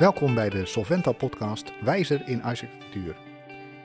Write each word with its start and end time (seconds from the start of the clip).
Welkom 0.00 0.34
bij 0.34 0.50
de 0.50 0.66
Solventa 0.66 1.12
podcast 1.12 1.72
Wijzer 1.82 2.28
in 2.28 2.42
architectuur. 2.42 3.16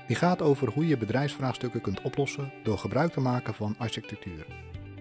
Die 0.08 0.16
gaat 0.16 0.42
over 0.42 0.70
hoe 0.70 0.88
je 0.88 0.98
bedrijfsvraagstukken 0.98 1.82
kunt 1.82 2.02
oplossen 2.02 2.52
door 2.64 2.78
gebruik 2.78 3.12
te 3.12 3.20
maken 3.20 3.54
van 3.54 3.76
architectuur. 3.78 4.46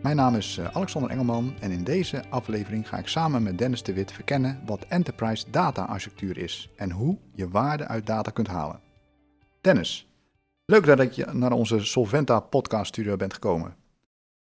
Mijn 0.03 0.17
naam 0.17 0.35
is 0.35 0.59
eh, 0.59 0.77
Alexander 0.77 1.11
Engelman 1.11 1.55
en 1.61 1.71
in 1.71 1.85
deze 1.85 2.29
aflevering 2.29 2.89
ga 2.89 2.99
ik 2.99 3.09
samen 3.09 3.43
met 3.43 3.59
Dennis 3.59 3.83
de 3.83 3.93
Wit 3.93 4.13
verkennen 4.13 4.63
wat 4.67 4.85
enterprise 4.89 5.51
data 5.51 5.85
architectuur 5.85 6.39
is 6.39 6.71
en 6.77 6.91
hoe 6.91 7.19
je 7.35 7.49
waarde 7.49 7.87
uit 7.87 8.07
data 8.07 8.31
kunt 8.31 8.49
halen. 8.49 8.81
Dennis, 9.61 10.09
leuk 10.65 10.87
dat 10.87 11.17
je 11.17 11.27
naar 11.33 11.53
onze 11.53 11.81
Solventa 11.81 12.41
podcast 12.41 12.89
studio 12.89 13.17
bent 13.17 13.35
gekomen. 13.35 13.77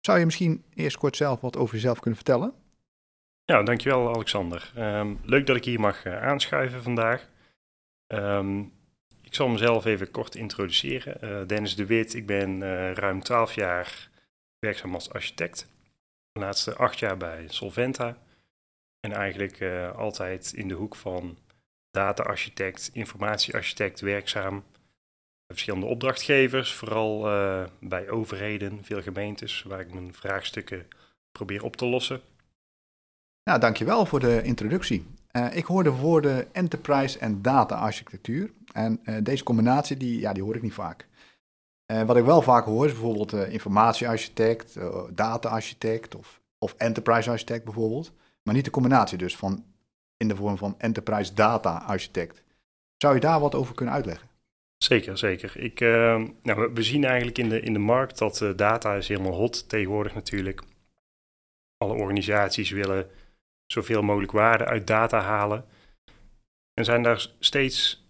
Zou 0.00 0.18
je 0.18 0.24
misschien 0.24 0.64
eerst 0.74 0.96
kort 0.96 1.16
zelf 1.16 1.40
wat 1.40 1.56
over 1.56 1.74
jezelf 1.74 1.98
kunnen 1.98 2.16
vertellen? 2.16 2.52
Ja, 3.44 3.62
dankjewel 3.62 4.14
Alexander. 4.14 4.72
Um, 4.78 5.20
leuk 5.24 5.46
dat 5.46 5.56
ik 5.56 5.64
hier 5.64 5.80
mag 5.80 6.04
uh, 6.04 6.22
aanschuiven 6.22 6.82
vandaag. 6.82 7.28
Um, 8.06 8.72
ik 9.22 9.34
zal 9.34 9.48
mezelf 9.48 9.84
even 9.84 10.10
kort 10.10 10.34
introduceren. 10.34 11.16
Uh, 11.24 11.46
Dennis 11.46 11.76
de 11.76 11.86
Wit, 11.86 12.14
ik 12.14 12.26
ben 12.26 12.60
uh, 12.60 12.92
ruim 12.92 13.22
12 13.22 13.54
jaar 13.54 14.08
werkzaam 14.58 14.94
als 14.94 15.12
architect. 15.12 15.68
De 16.32 16.40
laatste 16.40 16.74
acht 16.74 16.98
jaar 16.98 17.16
bij 17.16 17.44
Solventa. 17.48 18.18
En 19.00 19.12
eigenlijk 19.12 19.62
altijd 19.96 20.52
in 20.52 20.68
de 20.68 20.74
hoek 20.74 20.96
van 20.96 21.38
data-architect, 21.90 22.90
informatiearchitect 22.92 24.00
werkzaam. 24.00 24.64
Verschillende 25.46 25.86
opdrachtgevers, 25.86 26.72
vooral 26.72 27.20
bij 27.80 28.08
overheden, 28.08 28.84
veel 28.84 29.02
gemeentes, 29.02 29.62
waar 29.62 29.80
ik 29.80 29.92
mijn 29.92 30.14
vraagstukken 30.14 30.88
probeer 31.32 31.64
op 31.64 31.76
te 31.76 31.86
lossen. 31.86 32.20
Nou, 33.44 33.60
dankjewel 33.60 34.06
voor 34.06 34.20
de 34.20 34.42
introductie. 34.42 35.06
Uh, 35.32 35.56
ik 35.56 35.64
hoor 35.64 35.82
de 35.82 35.90
woorden 35.90 36.54
enterprise 36.54 37.18
en 37.18 37.42
data-architectuur. 37.42 38.50
En 38.72 39.00
uh, 39.04 39.16
deze 39.22 39.44
combinatie, 39.44 39.96
die, 39.96 40.20
ja, 40.20 40.32
die 40.32 40.42
hoor 40.42 40.56
ik 40.56 40.62
niet 40.62 40.72
vaak. 40.72 41.08
Uh, 41.92 42.02
wat 42.02 42.16
ik 42.16 42.24
wel 42.24 42.42
vaak 42.42 42.64
hoor 42.64 42.86
is 42.86 42.92
bijvoorbeeld 42.92 43.32
informatiearchitect, 43.32 44.78
data-architect 45.10 46.14
of, 46.14 46.40
of 46.58 46.74
enterprise-architect 46.76 47.64
bijvoorbeeld. 47.64 48.12
Maar 48.42 48.54
niet 48.54 48.64
de 48.64 48.70
combinatie 48.70 49.18
dus 49.18 49.36
van 49.36 49.64
in 50.16 50.28
de 50.28 50.36
vorm 50.36 50.56
van 50.56 50.74
enterprise 50.78 51.34
data-architect. 51.34 52.42
Zou 52.96 53.14
je 53.14 53.20
daar 53.20 53.40
wat 53.40 53.54
over 53.54 53.74
kunnen 53.74 53.94
uitleggen? 53.94 54.28
Zeker, 54.76 55.18
zeker. 55.18 55.56
Ik, 55.56 55.80
nou, 56.42 56.70
we 56.74 56.82
zien 56.82 57.04
eigenlijk 57.04 57.38
in 57.38 57.48
de, 57.48 57.60
in 57.60 57.72
de 57.72 57.78
markt 57.78 58.18
dat 58.18 58.44
data 58.56 58.94
is 58.94 59.08
helemaal 59.08 59.32
hot 59.32 59.68
tegenwoordig 59.68 60.14
natuurlijk. 60.14 60.62
Alle 61.76 61.94
organisaties 61.94 62.70
willen 62.70 63.10
zoveel 63.72 64.02
mogelijk 64.02 64.32
waarde 64.32 64.64
uit 64.64 64.86
data 64.86 65.20
halen. 65.20 65.64
En 66.74 66.84
zijn 66.84 67.02
daar 67.02 67.30
steeds 67.38 68.04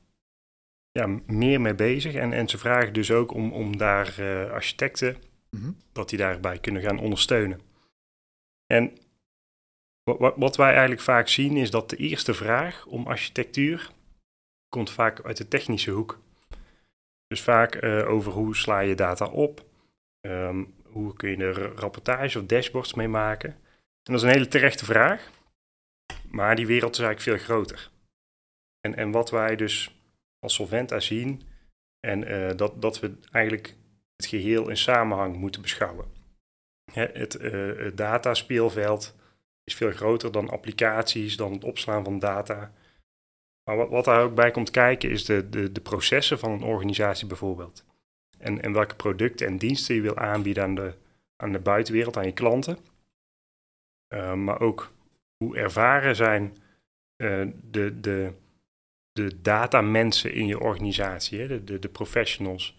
ja, 0.90 1.06
meer 1.26 1.60
mee 1.60 1.74
bezig. 1.74 2.14
En, 2.14 2.32
en 2.32 2.48
ze 2.48 2.58
vragen 2.58 2.92
dus 2.92 3.10
ook 3.10 3.32
om, 3.32 3.52
om 3.52 3.76
daar 3.76 4.14
uh, 4.20 4.50
architecten, 4.50 5.16
mm 5.50 5.76
dat 5.92 6.08
die 6.08 6.18
daarbij 6.18 6.58
kunnen 6.58 6.82
gaan 6.82 6.98
ondersteunen. 6.98 7.60
En 8.66 8.98
wat, 10.02 10.34
wat 10.36 10.56
wij 10.56 10.70
eigenlijk 10.70 11.00
vaak 11.00 11.28
zien 11.28 11.56
is 11.56 11.70
dat 11.70 11.90
de 11.90 11.96
eerste 11.96 12.34
vraag 12.34 12.86
om 12.86 13.06
architectuur 13.06 13.90
komt 14.68 14.90
vaak 14.90 15.24
uit 15.24 15.36
de 15.36 15.48
technische 15.48 15.90
hoek. 15.90 16.18
Dus 17.26 17.42
vaak 17.42 17.82
uh, 17.82 18.08
over 18.08 18.32
hoe 18.32 18.56
sla 18.56 18.80
je 18.80 18.94
data 18.94 19.26
op, 19.26 19.64
um, 20.20 20.74
hoe 20.84 21.14
kun 21.14 21.30
je 21.30 21.36
er 21.36 21.74
rapportage 21.74 22.38
of 22.38 22.46
dashboards 22.46 22.94
mee 22.94 23.08
maken. 23.08 23.50
En 23.50 24.12
dat 24.12 24.14
is 24.14 24.22
een 24.22 24.34
hele 24.34 24.48
terechte 24.48 24.84
vraag. 24.84 25.30
Maar 26.30 26.56
die 26.56 26.66
wereld 26.66 26.92
is 26.92 26.98
eigenlijk 26.98 27.38
veel 27.38 27.46
groter. 27.46 27.90
En, 28.80 28.96
en 28.96 29.10
wat 29.10 29.30
wij 29.30 29.56
dus 29.56 30.00
als 30.38 30.54
Solventa 30.54 31.00
zien, 31.00 31.42
en 32.00 32.30
uh, 32.30 32.50
dat, 32.56 32.82
dat 32.82 33.00
we 33.00 33.18
eigenlijk 33.30 33.76
het 34.16 34.26
geheel 34.26 34.68
in 34.68 34.76
samenhang 34.76 35.36
moeten 35.36 35.62
beschouwen. 35.62 36.06
Hè, 36.92 37.04
het, 37.04 37.40
uh, 37.40 37.76
het 37.76 37.96
dataspeelveld 37.96 39.16
is 39.64 39.74
veel 39.74 39.92
groter 39.92 40.32
dan 40.32 40.48
applicaties, 40.48 41.36
dan 41.36 41.52
het 41.52 41.64
opslaan 41.64 42.04
van 42.04 42.18
data. 42.18 42.72
Maar 43.64 43.76
wat, 43.76 43.88
wat 43.88 44.04
daar 44.04 44.22
ook 44.22 44.34
bij 44.34 44.50
komt 44.50 44.70
kijken 44.70 45.10
is 45.10 45.24
de, 45.24 45.48
de, 45.48 45.72
de 45.72 45.80
processen 45.80 46.38
van 46.38 46.50
een 46.50 46.62
organisatie 46.62 47.26
bijvoorbeeld. 47.26 47.84
En, 48.38 48.62
en 48.62 48.72
welke 48.72 48.94
producten 48.94 49.46
en 49.46 49.58
diensten 49.58 49.94
je 49.94 50.00
wil 50.00 50.16
aanbieden 50.16 50.62
aan 50.62 50.74
de, 50.74 50.94
aan 51.36 51.52
de 51.52 51.58
buitenwereld, 51.58 52.16
aan 52.16 52.24
je 52.24 52.32
klanten. 52.32 52.78
Uh, 54.14 54.34
maar 54.34 54.60
ook 54.60 54.92
hoe 55.44 55.56
ervaren 55.56 56.16
zijn 56.16 56.56
uh, 57.16 57.46
de, 57.70 58.00
de, 58.00 58.32
de 59.12 59.40
datamensen 59.42 60.32
in 60.32 60.46
je 60.46 60.60
organisatie, 60.60 61.40
hè? 61.40 61.46
De, 61.46 61.64
de, 61.64 61.78
de, 61.78 61.88
professionals. 61.88 62.78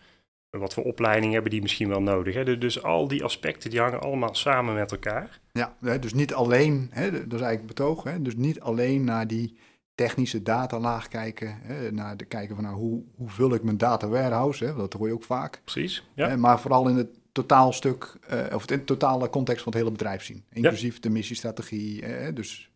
Wat 0.50 0.74
voor 0.74 0.84
opleiding 0.84 1.34
hebben 1.34 1.52
die 1.52 1.62
misschien 1.62 1.90
wel 1.90 2.02
nodig? 2.02 2.34
Hè? 2.34 2.58
dus 2.58 2.84
al 2.84 3.08
die 3.08 3.24
aspecten 3.24 3.70
die 3.70 3.80
hangen 3.80 4.02
allemaal 4.02 4.36
samen 4.36 4.74
met 4.74 4.92
elkaar. 4.92 5.40
Ja, 5.52 5.76
dus 6.00 6.14
niet 6.14 6.34
alleen, 6.34 6.90
hè, 6.92 7.12
dat 7.12 7.40
is 7.40 7.46
eigenlijk 7.46 7.68
betoog, 7.68 8.04
hè, 8.04 8.22
dus 8.22 8.36
niet 8.36 8.60
alleen 8.60 9.04
naar 9.04 9.28
die 9.28 9.58
technische 9.96 10.44
datalaag 10.44 11.08
kijken, 11.08 11.58
hè, 11.62 11.92
naar 11.92 12.18
de 12.18 12.26
kijken 12.26 12.56
van 12.56 12.64
nou, 12.64 12.76
hoe, 12.76 13.04
hoe 13.16 13.30
vul 13.30 13.54
ik 13.54 13.64
mijn 13.64 13.78
data 13.78 14.08
warehouse, 14.08 14.66
hè, 14.66 14.76
dat 14.76 14.94
hoor 14.94 15.08
je 15.08 15.14
ook 15.14 15.24
vaak. 15.24 15.62
Precies, 15.64 16.04
ja. 16.14 16.36
Maar 16.36 16.60
vooral 16.60 16.90
in 16.90 16.96
het 16.96 17.21
totaalstuk, 17.32 18.18
uh, 18.34 18.46
of 18.54 18.70
het 18.70 18.86
totale 18.86 19.30
context 19.30 19.64
van 19.64 19.72
het 19.72 19.82
hele 19.82 19.94
bedrijf 19.94 20.24
zien. 20.24 20.44
Inclusief 20.50 21.00
de 21.00 21.10
missiestrategie. 21.10 22.02
Uh, 22.02 22.36
dus, 22.36 22.70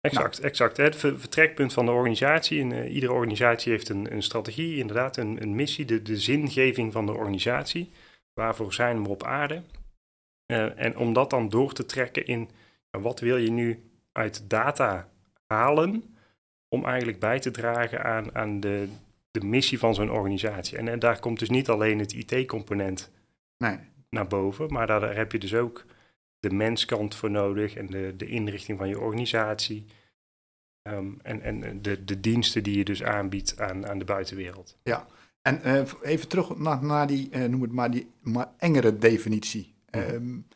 exact, 0.00 0.36
nou. 0.36 0.48
exact. 0.48 0.76
Het 0.76 0.96
vertrekpunt 0.96 1.72
van 1.72 1.86
de 1.86 1.92
organisatie. 1.92 2.60
En, 2.60 2.70
uh, 2.70 2.94
iedere 2.94 3.12
organisatie 3.12 3.72
heeft 3.72 3.88
een, 3.88 4.12
een 4.12 4.22
strategie, 4.22 4.76
inderdaad, 4.76 5.16
een, 5.16 5.42
een 5.42 5.54
missie, 5.54 5.84
de, 5.84 6.02
de 6.02 6.18
zingeving 6.18 6.92
van 6.92 7.06
de 7.06 7.12
organisatie. 7.12 7.90
Waarvoor 8.34 8.74
zijn 8.74 9.02
we 9.02 9.08
op 9.08 9.24
aarde? 9.24 9.62
en 10.76 10.96
om 10.96 11.12
dat 11.12 11.30
dan 11.30 11.48
door 11.48 11.72
te 11.72 11.86
trekken 11.86 12.26
in 12.26 12.50
wat 12.90 13.20
wil 13.20 13.36
je 13.36 13.50
nu 13.50 13.82
uit 14.12 14.44
data 14.50 15.08
halen 15.46 16.16
om 16.68 16.84
eigenlijk 16.84 17.18
bij 17.18 17.38
te 17.38 17.50
dragen 17.50 18.04
aan, 18.04 18.34
aan 18.34 18.60
de, 18.60 18.88
de 19.30 19.40
missie 19.40 19.78
van 19.78 19.94
zo'n 19.94 20.10
organisatie. 20.10 20.78
En, 20.78 20.88
en 20.88 20.98
daar 20.98 21.20
komt 21.20 21.38
dus 21.38 21.50
niet 21.50 21.68
alleen 21.68 21.98
het 21.98 22.12
IT-component 22.12 23.10
nee 23.62 23.78
naar 24.12 24.26
boven. 24.26 24.72
Maar 24.72 24.86
daar 24.86 25.16
heb 25.16 25.32
je 25.32 25.38
dus 25.38 25.54
ook 25.54 25.84
de 26.40 26.50
menskant 26.50 27.14
voor 27.14 27.30
nodig 27.30 27.74
en 27.74 27.86
de, 27.86 28.14
de 28.16 28.26
inrichting 28.26 28.78
van 28.78 28.88
je 28.88 29.00
organisatie. 29.00 29.86
Um, 30.88 31.18
en 31.22 31.42
en 31.42 31.82
de, 31.82 32.04
de 32.04 32.20
diensten 32.20 32.62
die 32.62 32.76
je 32.76 32.84
dus 32.84 33.02
aanbiedt 33.02 33.60
aan, 33.60 33.86
aan 33.86 33.98
de 33.98 34.04
buitenwereld. 34.04 34.76
Ja, 34.82 35.06
en 35.42 35.60
uh, 35.64 35.82
even 36.02 36.28
terug 36.28 36.56
naar, 36.56 36.84
naar 36.84 37.06
die, 37.06 37.28
uh, 37.30 37.44
noem 37.44 37.62
het 37.62 37.72
maar, 37.72 37.90
die 37.90 38.10
maar 38.20 38.48
engere 38.56 38.98
definitie. 38.98 39.74
Mm 39.90 40.00
um, 40.00 40.46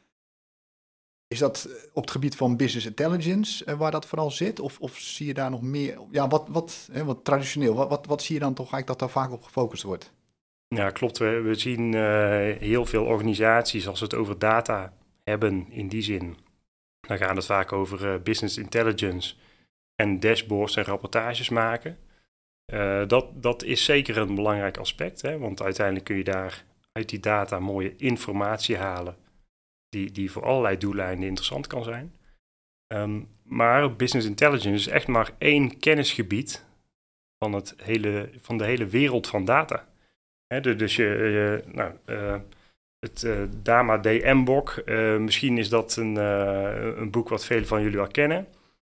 is 1.28 1.39
dat 1.39 1.69
op 1.93 2.03
het 2.03 2.11
gebied 2.11 2.37
van 2.37 2.56
business 2.56 2.87
intelligence 2.87 3.66
uh, 3.66 3.78
waar 3.78 3.91
dat 3.91 4.06
vooral 4.06 4.31
zit? 4.31 4.61
Of, 4.61 4.81
of 4.81 4.99
zie 4.99 5.27
je 5.27 5.34
daar 5.34 5.50
nog 5.50 5.62
meer? 5.62 5.99
Ja, 6.11 6.28
wat, 6.28 6.49
wat, 6.49 6.89
hè, 6.93 7.05
wat 7.05 7.25
traditioneel, 7.25 7.75
wat, 7.75 7.89
wat, 7.89 8.06
wat 8.06 8.22
zie 8.22 8.34
je 8.34 8.41
dan 8.41 8.55
toch 8.55 8.72
eigenlijk 8.72 8.87
dat 8.87 8.99
daar 8.99 9.22
vaak 9.22 9.33
op 9.33 9.43
gefocust 9.43 9.83
wordt? 9.83 10.12
Ja, 10.69 10.91
klopt. 10.91 11.19
We, 11.19 11.54
zien 11.54 11.93
uh, 11.93 12.00
heel 12.59 12.87
veel 12.87 13.04
organisaties 13.04 13.88
als 13.88 13.99
we 13.99 14.04
het 14.04 14.15
over 14.15 14.38
data 14.38 14.93
hebben 15.25 15.66
in 15.71 15.88
die 15.88 16.03
zin. 16.03 16.37
Dan 17.00 17.19
gaat 17.19 17.37
het 17.37 17.47
vaak 17.47 17.72
over 17.72 18.15
uh, 18.15 18.22
business 18.22 18.59
intelligence 18.59 19.34
en 19.94 20.21
dashboards 20.21 20.77
en 20.77 20.84
rapportages 20.84 21.49
maken. 21.49 21.99
Uh, 22.72 23.06
dat, 23.06 23.43
dat 23.43 23.63
is 23.63 23.84
zeker 23.84 24.16
een 24.16 24.34
belangrijk 24.34 24.77
aspect, 24.77 25.22
hè, 25.22 25.39
want 25.39 25.63
uiteindelijk 25.63 26.04
kun 26.04 26.16
je 26.16 26.24
daar 26.24 26.65
uit 26.92 27.09
die 27.09 27.21
data 27.21 27.59
mooie 27.59 27.97
informatie 27.97 28.77
halen, 28.77 29.16
die, 29.89 30.10
die 30.10 30.30
voor 30.30 30.45
allerlei 30.45 30.78
doeleinden 30.78 31.28
interessant 31.28 31.66
kan 31.66 31.84
zijn. 31.84 32.15
Um, 32.92 33.28
maar 33.42 33.97
business 33.97 34.27
intelligence 34.27 34.78
is 34.78 34.86
echt 34.86 35.07
maar 35.07 35.30
één 35.39 35.78
kennisgebied 35.78 36.65
van, 37.39 37.53
het 37.53 37.74
hele, 37.83 38.30
van 38.41 38.59
de 38.59 38.65
hele 38.65 38.86
wereld 38.86 39.27
van 39.27 39.45
data 39.45 39.89
dus 40.48 40.97
je, 40.97 41.63
nou, 41.72 41.93
uh, 42.07 42.34
het 42.98 43.22
uh, 43.22 43.37
Dama 43.63 43.98
DM-bok, 43.98 44.83
uh, 44.84 45.15
eh, 45.15 45.21
misschien 45.21 45.59
is 45.59 45.69
dat 45.69 45.97
een, 45.97 46.16
een 47.01 47.10
boek 47.10 47.28
wat 47.28 47.45
velen 47.45 47.66
van 47.66 47.83
jullie 47.83 47.98
al 47.98 48.07
kennen. 48.07 48.47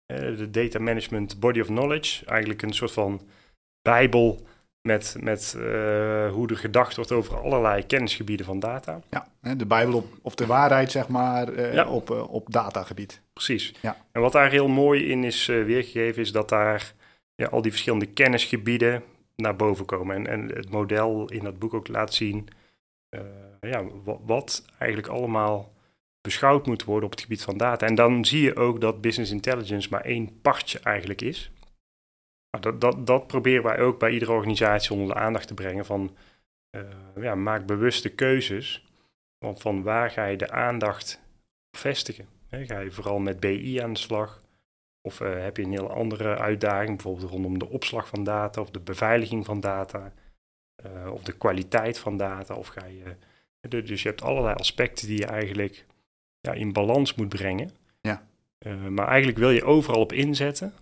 de 0.06 0.50
Data 0.52 0.80
Management 0.80 1.40
Body 1.40 1.60
of 1.60 1.68
Knowledge, 1.68 2.25
eigenlijk 2.25 2.62
een 2.62 2.74
soort 2.74 2.92
van 2.92 3.22
bijbel 3.81 4.48
met, 4.81 5.16
met 5.19 5.57
hoe 6.31 6.48
er 6.48 6.57
gedacht 6.57 6.96
wordt 6.96 7.12
over 7.12 7.38
allerlei 7.38 7.86
kennisgebieden 7.86 8.46
van 8.46 8.60
data. 8.60 9.02
Ja, 9.10 9.56
de 9.56 9.66
bijbel 9.66 9.98
op, 9.98 10.07
of 10.22 10.36
de 10.36 10.46
waarheid, 10.46 10.92
zeg 10.92 11.07
maar, 11.07 11.74
ja. 11.74 11.88
op, 11.88 12.10
op 12.10 12.52
datagebied. 12.52 13.22
Precies. 13.34 13.74
Ja. 13.81 13.98
En 14.12 14.22
wat 14.22 14.31
daar 14.31 14.52
heel 14.52 14.68
mooi 14.68 15.12
in 15.12 15.24
is 15.24 15.46
weergegeven, 15.46 16.22
is 16.22 16.31
dat 16.31 16.50
daar 16.50 16.94
ja, 17.36 17.48
al 17.48 17.62
die 17.62 17.72
verschillende 17.72 18.06
kennisgebieden, 18.06 19.04
naar 19.36 19.56
boven 19.56 19.86
komen. 19.86 20.16
En, 20.16 20.28
en 20.28 20.56
het 20.56 20.70
model 20.70 21.30
in 21.30 21.44
dat 21.44 21.60
boek 21.60 21.74
ook 21.74 21.88
laat 21.88 22.14
zien 22.14 22.48
uh, 23.10 23.22
ja, 23.72 23.84
wat, 24.04 24.20
wat, 24.26 24.66
eigenlijk 24.78 25.12
allemaal 25.12 25.74
beschouwd 26.22 26.66
moet 26.66 26.84
worden 26.84 27.06
op 27.06 27.12
het 27.12 27.22
gebied 27.22 27.42
van 27.42 27.58
data. 27.58 27.86
En 27.86 27.96
dan 27.96 28.26
zie 28.26 28.42
je 28.42 28.56
ook 28.56 28.82
dat 28.82 29.02
business 29.02 29.32
intelligence 29.32 29.90
maar 29.90 30.02
één 30.02 30.42
partje 30.42 30.80
eigenlijk 30.80 31.22
is. 31.22 31.52
Maar 32.50 32.62
dat, 32.62 32.82
dat, 32.82 33.08
dat 33.08 33.28
proberen 33.28 33.64
wij 33.64 33.80
ook 33.80 34.00
bij 34.00 34.12
iedere 34.12 34.32
organisatie 34.32 34.92
onder 34.92 35.08
de 35.08 35.22
aandacht 35.22 35.48
te 35.48 35.54
brengen 35.54 35.86
van 35.86 36.16
uh, 36.72 36.81
ja, 37.22 37.36
maak 37.36 37.66
bewuste 37.66 38.10
keuzes. 38.10 38.86
Want 39.38 39.62
van 39.62 39.84
waar 39.84 40.12
ga 40.12 40.26
je 40.26 40.38
de 40.38 40.52
aandacht 40.52 41.22
vestigen? 41.72 42.28
ga 42.50 42.80
je 42.80 42.92
vooral 42.92 43.20
met 43.20 43.40
BI 43.40 43.78
aan 43.78 43.94
de 43.94 44.00
slag? 44.00 44.42
Of 45.06 45.19
uh, 45.19 45.44
heb 45.44 45.57
je 45.57 45.63
een 45.63 45.72
heel 45.72 45.92
andere 45.92 46.38
uitdaging, 46.38 46.90
bijvoorbeeld 46.90 47.31
rondom 47.31 47.60
de 47.60 47.69
opslag 47.69 48.07
van 48.07 48.24
data 48.24 48.62
of 48.62 48.69
de 48.69 48.80
beveiliging 48.80 49.46
van 49.46 49.60
data? 49.60 50.13
Uh, 50.86 51.12
of 51.12 51.24
de 51.24 51.31
kwaliteit 51.31 52.00
van 52.00 52.18
data? 52.18 52.56
Of 52.56 52.68
ga 52.68 52.86
je, 52.86 53.16
dus 53.84 54.02
je 54.02 54.10
hebt 54.10 54.22
allerlei 54.22 54.56
aspecten 54.56 55.07
die 55.07 55.18
je 55.18 55.25
eigenlijk 55.25 55.86
ja, 56.40 56.54
in 56.54 56.74
balans 56.74 57.16
moet 57.16 57.30
brengen. 57.30 57.69
Ja. 58.02 58.28
maar 58.90 59.07
eigenlijk 59.07 59.38
wil 59.38 59.52
je 59.52 59.63
overal 59.63 60.02
op 60.02 60.13
inzetten. 60.13 60.74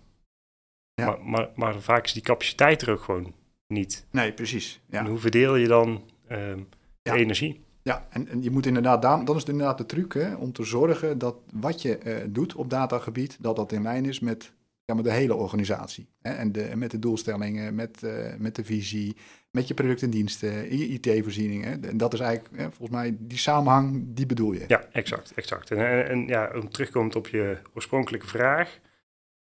Ja. 0.94 1.06
Maar, 1.06 1.24
maar, 1.24 1.48
maar 1.54 1.80
vaak 1.80 2.04
is 2.04 2.12
die 2.12 2.22
capaciteit 2.22 2.82
er 2.82 2.90
ook 2.90 3.02
gewoon 3.02 3.34
niet. 3.66 4.06
Nee, 4.10 4.32
precies. 4.32 4.80
Ja. 4.86 4.98
En 4.98 5.06
hoe 5.06 5.18
verdeel 5.18 5.54
je 5.54 5.66
dan 5.66 6.10
uh, 6.28 6.54
de 7.02 7.12
energie? 7.12 7.63
Ja, 7.84 8.06
en, 8.10 8.42
je 8.42 8.50
moet 8.50 8.66
inderdaad, 8.66 9.02
dan 9.02 9.28
is 9.28 9.34
het 9.34 9.48
inderdaad 9.48 9.78
de 9.78 9.86
truc 9.86 10.12
hè, 10.12 10.34
om 10.34 10.52
te 10.52 10.64
zorgen 10.64 11.18
dat 11.18 11.36
wat 11.52 11.82
je 11.82 11.98
uh, 12.04 12.16
doet 12.28 12.54
op 12.54 12.70
datagebied, 12.70 13.36
dat 13.40 13.56
dat 13.56 13.72
in 13.72 13.82
lijn 13.82 14.04
is 14.04 14.20
met, 14.20 14.52
ja, 14.84 14.94
met 14.94 15.04
de 15.04 15.12
hele 15.12 15.34
organisatie. 15.34 16.08
Hè, 16.20 16.32
en 16.32 16.52
de, 16.52 16.70
met 16.76 16.90
de 16.90 16.98
doelstellingen, 16.98 17.74
met, 17.74 18.02
uh, 18.02 18.34
met 18.38 18.56
de 18.56 18.64
visie, 18.64 19.16
met 19.50 19.68
je 19.68 19.74
producten 19.74 20.06
en 20.06 20.12
diensten, 20.12 20.76
je 20.78 20.88
IT-voorzieningen. 20.88 21.84
En 21.84 21.96
dat 21.96 22.12
is 22.12 22.20
eigenlijk, 22.20 22.56
hè, 22.56 22.64
volgens 22.64 22.90
mij, 22.90 23.16
die 23.18 23.38
samenhang, 23.38 24.04
die 24.06 24.26
bedoel 24.26 24.52
je. 24.52 24.64
Ja, 24.68 24.84
exact, 24.92 25.32
exact. 25.34 25.70
En, 25.70 26.08
en, 26.08 26.26
ja, 26.26 26.50
om 26.54 26.70
terugkomt 26.70 27.16
op 27.16 27.28
je 27.28 27.58
oorspronkelijke 27.74 28.26
vraag. 28.26 28.78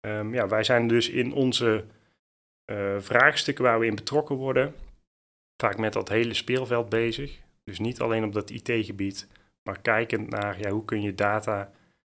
Um, 0.00 0.34
ja, 0.34 0.48
wij 0.48 0.64
zijn 0.64 0.88
dus 0.88 1.08
in 1.08 1.32
onze 1.32 1.84
uh, 2.70 2.96
vraagstukken 2.98 3.64
waar 3.64 3.78
we 3.78 3.86
in 3.86 3.94
betrokken 3.94 4.36
worden, 4.36 4.74
vaak 5.56 5.78
met 5.78 5.92
dat 5.92 6.08
hele 6.08 6.34
speelveld 6.34 6.88
bezig. 6.88 7.46
Dus 7.68 7.78
niet 7.78 8.00
alleen 8.00 8.24
op 8.24 8.32
dat 8.32 8.50
IT-gebied, 8.50 9.26
maar 9.62 9.80
kijkend 9.80 10.30
naar 10.30 10.58
ja, 10.60 10.70
hoe 10.70 10.84
kun 10.84 11.02
je 11.02 11.14
data 11.14 11.70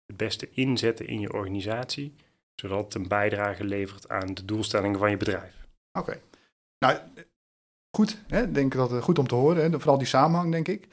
het 0.06 0.16
beste 0.16 0.50
inzetten 0.50 1.06
in 1.06 1.20
je 1.20 1.32
organisatie, 1.32 2.14
zodat 2.54 2.84
het 2.84 2.94
een 2.94 3.08
bijdrage 3.08 3.64
levert 3.64 4.08
aan 4.08 4.34
de 4.34 4.44
doelstellingen 4.44 4.98
van 4.98 5.10
je 5.10 5.16
bedrijf. 5.16 5.66
Oké. 5.98 6.20
Nou, 6.78 6.98
goed. 7.96 8.22
Hè? 8.26 8.50
Denk 8.50 8.72
dat 8.72 8.90
het 8.90 9.02
goed 9.02 9.18
om 9.18 9.26
te 9.26 9.34
horen. 9.34 9.62
Hè? 9.62 9.78
Vooral 9.78 9.98
die 9.98 10.06
samenhang, 10.06 10.52
denk 10.52 10.68
ik. 10.68 10.88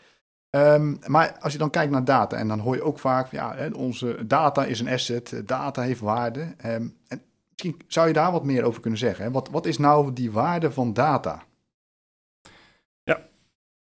Um, 0.55 0.99
maar 1.07 1.37
als 1.39 1.51
je 1.51 1.59
dan 1.59 1.69
kijkt 1.69 1.91
naar 1.91 2.05
data, 2.05 2.37
en 2.37 2.47
dan 2.47 2.59
hoor 2.59 2.75
je 2.75 2.83
ook 2.83 2.99
vaak, 2.99 3.31
ja, 3.31 3.55
hè, 3.55 3.69
onze 3.69 4.27
data 4.27 4.65
is 4.65 4.79
een 4.79 4.87
asset, 4.87 5.41
data 5.45 5.81
heeft 5.81 5.99
waarde. 5.99 6.41
Um, 6.41 6.97
en 7.07 7.23
misschien 7.51 7.81
zou 7.87 8.07
je 8.07 8.13
daar 8.13 8.31
wat 8.31 8.43
meer 8.43 8.63
over 8.63 8.81
kunnen 8.81 8.99
zeggen. 8.99 9.25
Hè? 9.25 9.31
Wat, 9.31 9.49
wat 9.49 9.65
is 9.65 9.77
nou 9.77 10.13
die 10.13 10.31
waarde 10.31 10.71
van 10.71 10.93
data? 10.93 11.43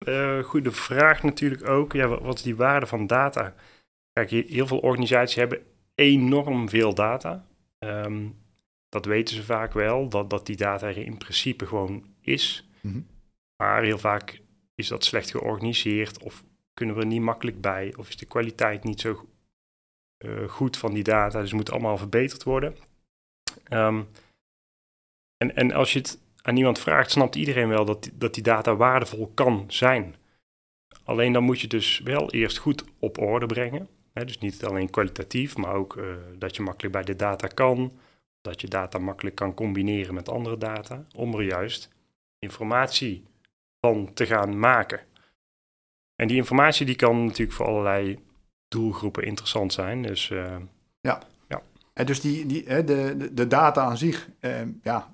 Uh, 0.08 0.44
goede 0.44 0.72
vraag 0.72 1.22
natuurlijk 1.22 1.68
ook. 1.68 1.92
Ja, 1.92 2.08
wat 2.08 2.34
is 2.34 2.42
die 2.42 2.56
waarde 2.56 2.86
van 2.86 3.06
data? 3.06 3.54
Kijk, 4.12 4.30
heel 4.30 4.66
veel 4.66 4.78
organisaties 4.78 5.36
hebben 5.36 5.66
enorm 5.94 6.68
veel 6.68 6.94
data. 6.94 7.46
Um, 7.78 8.38
dat 8.88 9.04
weten 9.04 9.34
ze 9.34 9.42
vaak 9.42 9.72
wel, 9.72 10.08
dat, 10.08 10.30
dat 10.30 10.46
die 10.46 10.56
data 10.56 10.86
er 10.86 10.96
in 10.96 11.18
principe 11.18 11.66
gewoon 11.66 12.04
is. 12.20 12.68
Mm 12.80 12.92
-hmm. 12.92 13.06
Maar 13.56 13.82
heel 13.82 13.98
vaak 13.98 14.40
is 14.74 14.88
dat 14.88 15.04
slecht 15.04 15.30
georganiseerd 15.30 16.22
of 16.22 16.44
kunnen 16.74 16.94
we 16.94 17.00
er 17.00 17.06
niet 17.06 17.20
makkelijk 17.20 17.60
bij 17.60 17.94
of 17.96 18.08
is 18.08 18.16
de 18.16 18.26
kwaliteit 18.26 18.84
niet 18.84 19.00
zo 19.00 19.28
uh, 20.24 20.48
goed 20.48 20.76
van 20.76 20.94
die 20.94 21.02
data. 21.02 21.40
Dus 21.40 21.48
het 21.48 21.58
moet 21.58 21.70
allemaal 21.70 21.98
verbeterd 21.98 22.42
worden. 22.42 22.76
Um, 23.72 24.08
en, 25.36 25.56
en 25.56 25.72
als 25.72 25.92
je 25.92 25.98
het 25.98 26.18
aan 26.42 26.56
iemand 26.56 26.78
vraagt, 26.78 27.10
snapt 27.10 27.34
iedereen 27.34 27.68
wel 27.68 27.84
dat, 27.84 28.10
dat 28.14 28.34
die 28.34 28.42
data 28.42 28.76
waardevol 28.76 29.30
kan 29.34 29.64
zijn. 29.68 30.14
Alleen 31.04 31.32
dan 31.32 31.42
moet 31.42 31.60
je 31.60 31.66
dus 31.66 32.00
wel 32.04 32.30
eerst 32.30 32.58
goed 32.58 32.84
op 32.98 33.18
orde 33.18 33.46
brengen. 33.46 33.88
Hè, 34.12 34.24
dus 34.24 34.38
niet 34.38 34.64
alleen 34.64 34.90
kwalitatief, 34.90 35.56
maar 35.56 35.74
ook 35.74 35.96
uh, 35.96 36.04
dat 36.38 36.56
je 36.56 36.62
makkelijk 36.62 36.94
bij 36.94 37.04
de 37.04 37.16
data 37.16 37.46
kan. 37.46 37.98
Dat 38.40 38.60
je 38.60 38.68
data 38.68 38.98
makkelijk 38.98 39.36
kan 39.36 39.54
combineren 39.54 40.14
met 40.14 40.28
andere 40.28 40.58
data. 40.58 41.06
Om 41.14 41.34
er 41.34 41.42
juist 41.42 41.88
informatie 42.38 43.24
van 43.80 44.12
te 44.14 44.26
gaan 44.26 44.58
maken. 44.58 45.00
En 46.16 46.28
die 46.28 46.36
informatie 46.36 46.86
die 46.86 46.96
kan 46.96 47.24
natuurlijk 47.24 47.56
voor 47.56 47.66
allerlei 47.66 48.18
doelgroepen 48.68 49.22
interessant 49.22 49.72
zijn. 49.72 50.02
Dus 50.02 50.30
uh, 50.30 50.56
ja. 51.00 51.22
En 52.00 52.06
dus 52.06 52.20
die, 52.20 52.46
die, 52.46 52.84
de, 52.84 53.28
de 53.32 53.46
data 53.46 53.82
aan 53.82 53.96
zich, 53.96 54.28
eh, 54.38 54.62
ja, 54.82 55.12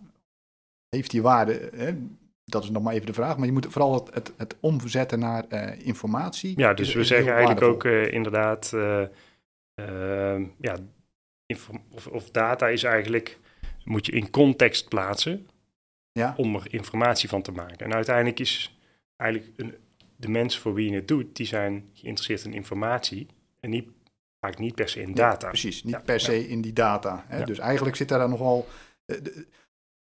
heeft 0.88 1.10
die 1.10 1.22
waarde? 1.22 1.70
Hè? 1.74 1.94
Dat 2.44 2.62
is 2.62 2.70
nog 2.70 2.82
maar 2.82 2.94
even 2.94 3.06
de 3.06 3.12
vraag. 3.12 3.36
Maar 3.36 3.46
je 3.46 3.52
moet 3.52 3.66
vooral 3.66 3.94
het, 3.94 4.14
het, 4.14 4.32
het 4.36 4.56
omzetten 4.60 5.18
naar 5.18 5.44
uh, 5.48 5.86
informatie. 5.86 6.58
Ja, 6.58 6.74
dus 6.74 6.94
we 6.94 7.04
zeggen 7.04 7.32
eigenlijk 7.32 7.62
ook 7.62 7.84
uh, 7.84 8.12
inderdaad, 8.12 8.72
uh, 8.74 9.02
ja, 10.58 10.76
of, 11.90 12.06
of, 12.06 12.30
data 12.30 12.68
is 12.68 12.82
eigenlijk, 12.82 13.38
moet 13.84 14.06
je 14.06 14.12
in 14.12 14.30
context 14.30 14.88
plaatsen 14.88 15.48
ja. 16.12 16.34
om 16.36 16.54
er 16.54 16.74
informatie 16.74 17.28
van 17.28 17.42
te 17.42 17.52
maken. 17.52 17.86
En 17.86 17.94
uiteindelijk 17.94 18.38
is 18.38 18.78
eigenlijk 19.16 19.58
een, 19.60 19.74
de 20.16 20.28
mensen 20.28 20.60
voor 20.60 20.74
wie 20.74 20.90
je 20.90 20.96
het 20.96 21.08
doet, 21.08 21.36
die 21.36 21.46
zijn 21.46 21.90
geïnteresseerd 21.92 22.44
in 22.44 22.52
informatie 22.52 23.26
en 23.60 23.70
niet 23.70 23.88
vaak 24.40 24.58
niet 24.58 24.74
per 24.74 24.88
se 24.88 25.00
in 25.00 25.14
data. 25.14 25.48
precies, 25.48 25.84
niet 25.84 26.04
per 26.04 26.20
se 26.20 26.48
in 26.48 26.60
die 26.60 26.72
data. 26.72 27.24
Hè? 27.28 27.44
Dus 27.44 27.58
eigenlijk 27.58 27.96
zit 27.96 28.08
daar 28.08 28.28
nogal. 28.28 28.66
Eh, 29.04 29.16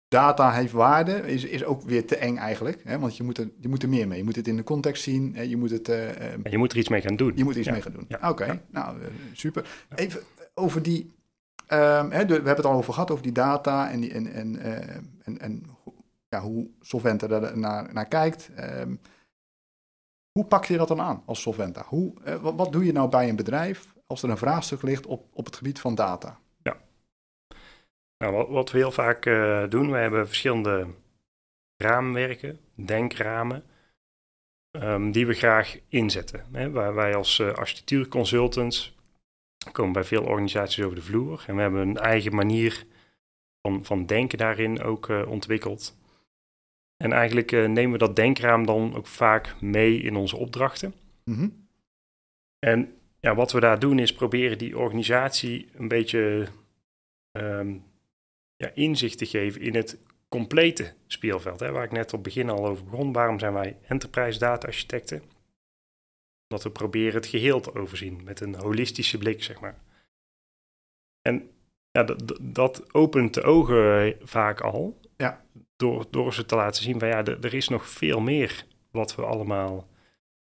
data 0.09 0.51
heeft 0.51 0.71
waarde, 0.71 1.11
is, 1.11 1.43
is 1.43 1.63
ook 1.63 1.81
weer 1.81 2.07
te 2.07 2.15
eng 2.15 2.37
eigenlijk. 2.37 2.81
Hè? 2.83 2.99
Want 2.99 3.17
je 3.17 3.23
moet, 3.23 3.37
er, 3.37 3.49
je 3.59 3.67
moet 3.67 3.83
er 3.83 3.89
meer 3.89 4.07
mee. 4.07 4.17
Je 4.17 4.23
moet 4.23 4.35
het 4.35 4.47
in 4.47 4.55
de 4.55 4.63
context 4.63 5.03
zien. 5.03 5.35
Hè? 5.35 5.41
Je, 5.41 5.57
moet 5.57 5.71
het, 5.71 5.89
uh, 5.89 6.35
je 6.43 6.57
moet 6.57 6.71
er 6.71 6.77
iets 6.77 6.89
mee 6.89 7.01
gaan 7.01 7.15
doen. 7.15 7.31
Je 7.35 7.43
moet 7.43 7.53
er 7.53 7.59
iets 7.59 7.69
mee 7.69 7.81
gaan 7.81 7.93
doen. 7.93 8.07
Oké, 8.29 8.61
nou 8.69 8.97
super. 9.33 9.85
Even 9.95 10.21
over 10.53 10.81
die. 10.83 11.17
Um, 11.71 12.11
hè, 12.11 12.25
we 12.25 12.33
hebben 12.33 12.55
het 12.55 12.65
al 12.65 12.73
over 12.73 12.93
gehad, 12.93 13.11
over 13.11 13.23
die 13.23 13.31
data 13.31 13.91
en, 13.91 13.99
die, 13.99 14.13
en, 14.13 14.33
en, 14.33 14.55
uh, 14.55 14.95
en, 15.23 15.39
en 15.39 15.65
ja, 16.29 16.41
hoe 16.41 16.69
Solventa 16.81 17.27
er 17.27 17.57
naar, 17.57 17.93
naar 17.93 18.07
kijkt. 18.07 18.49
Um, 18.59 18.99
hoe 20.31 20.45
pak 20.45 20.65
je 20.65 20.77
dat 20.77 20.87
dan 20.87 21.01
aan 21.01 21.23
als 21.25 21.41
Solventa? 21.41 21.83
Hoe, 21.87 22.13
wat, 22.41 22.55
wat, 22.55 22.71
doe 22.71 22.85
je 22.85 22.91
nou 22.91 23.09
bij 23.09 23.29
een 23.29 23.35
bedrijf 23.35 23.93
als 24.07 24.23
er 24.23 24.29
een 24.29 24.37
vraagstuk 24.37 24.81
ligt 24.81 25.05
op, 25.05 25.27
op 25.33 25.45
het 25.45 25.55
gebied 25.55 25.79
van 25.79 25.95
data? 25.95 26.39
Nou, 28.23 28.33
wat, 28.33 28.49
wat 28.49 28.71
we 28.71 28.77
heel 28.77 28.91
vaak 28.91 29.25
uh, 29.25 29.69
doen, 29.69 29.91
we 29.91 29.97
hebben 29.97 30.27
verschillende 30.27 30.87
raamwerken, 31.77 32.59
denkramen, 32.75 33.63
um, 34.71 35.11
die 35.11 35.27
we 35.27 35.33
graag 35.33 35.79
inzetten. 35.87 36.45
Hè, 36.51 36.71
waar 36.71 36.95
wij 36.95 37.15
als 37.15 37.39
uh, 37.39 37.53
architectuurconsultants 37.53 38.97
komen 39.71 39.93
bij 39.93 40.03
veel 40.03 40.23
organisaties 40.23 40.83
over 40.83 40.95
de 40.95 41.01
vloer. 41.01 41.43
En 41.47 41.55
we 41.55 41.61
hebben 41.61 41.81
een 41.81 41.97
eigen 41.97 42.35
manier 42.35 42.85
van, 43.61 43.85
van 43.85 44.05
denken 44.05 44.37
daarin 44.37 44.81
ook 44.81 45.09
uh, 45.09 45.29
ontwikkeld. 45.29 45.97
En 46.97 47.11
eigenlijk 47.11 47.51
nemen 47.51 47.91
we 47.91 47.97
dat 47.97 48.15
denkraam 48.15 48.65
dan 48.65 48.95
ook 48.95 49.07
vaak 49.07 49.61
mee 49.61 50.01
in 50.01 50.15
onze 50.15 50.37
opdrachten. 50.37 50.93
Mm 51.23 51.35
-hmm. 51.35 51.67
En 52.59 52.93
ja, 53.19 53.35
wat 53.35 53.51
we 53.51 53.59
daar 53.59 53.79
doen 53.79 53.99
is 53.99 54.13
proberen 54.13 54.57
die 54.57 54.77
organisatie 54.77 55.69
een 55.73 55.87
beetje 55.87 56.47
um, 57.31 57.83
ja, 58.63 58.71
inzicht 58.73 59.17
te 59.17 59.25
geven 59.25 59.61
in 59.61 59.75
het 59.75 59.97
complete 60.29 60.93
speelveld. 61.07 61.59
Hè, 61.59 61.71
waar 61.71 61.83
ik 61.83 61.91
net 61.91 62.05
op 62.05 62.11
het 62.11 62.21
begin 62.21 62.49
al 62.49 62.67
over 62.67 62.83
begon. 62.83 63.13
Waarom 63.13 63.39
zijn 63.39 63.53
wij 63.53 63.77
enterprise 63.87 64.39
data 64.39 64.67
architecten? 64.67 65.23
Dat 66.47 66.63
we 66.63 66.71
proberen 66.71 67.13
het 67.13 67.25
geheel 67.25 67.59
te 67.59 67.75
overzien 67.75 68.23
met 68.23 68.39
een 68.39 68.55
holistische 68.55 69.17
blik, 69.17 69.43
zeg 69.43 69.59
maar. 69.59 69.81
En 71.21 71.51
ja, 71.91 72.03
dat, 72.03 72.37
dat 72.41 72.93
opent 72.93 73.33
de 73.33 73.43
ogen 73.43 74.15
vaak 74.21 74.61
al. 74.61 74.99
Ja. 75.17 75.45
Door, 75.75 76.05
door 76.09 76.33
ze 76.33 76.45
te 76.45 76.55
laten 76.55 76.83
zien 76.83 76.99
van 76.99 77.07
ja, 77.07 77.25
er 77.25 77.53
is 77.53 77.67
nog 77.67 77.89
veel 77.89 78.19
meer 78.19 78.65
wat 78.91 79.15
we 79.15 79.25
allemaal 79.25 79.87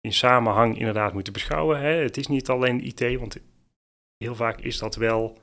in 0.01 0.13
samenhang 0.13 0.77
inderdaad 0.77 1.13
moeten 1.13 1.33
beschouwen. 1.33 1.79
Hè. 1.79 1.89
Het 1.89 2.17
is 2.17 2.27
niet 2.27 2.50
alleen 2.50 2.86
IT, 2.86 3.17
want 3.19 3.38
heel 4.17 4.36
vaak 4.36 4.59
is 4.59 4.77
dat 4.77 4.95
wel 4.95 5.38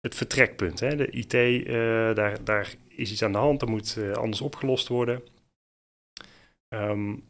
het 0.00 0.14
vertrekpunt. 0.14 0.80
Hè. 0.80 0.96
De 0.96 1.10
IT, 1.10 1.34
uh, 1.34 2.14
daar, 2.14 2.44
daar 2.44 2.74
is 2.88 3.12
iets 3.12 3.22
aan 3.22 3.32
de 3.32 3.38
hand, 3.38 3.60
dat 3.60 3.68
moet 3.68 3.96
uh, 3.98 4.12
anders 4.12 4.40
opgelost 4.40 4.88
worden. 4.88 5.22
Um, 6.68 7.26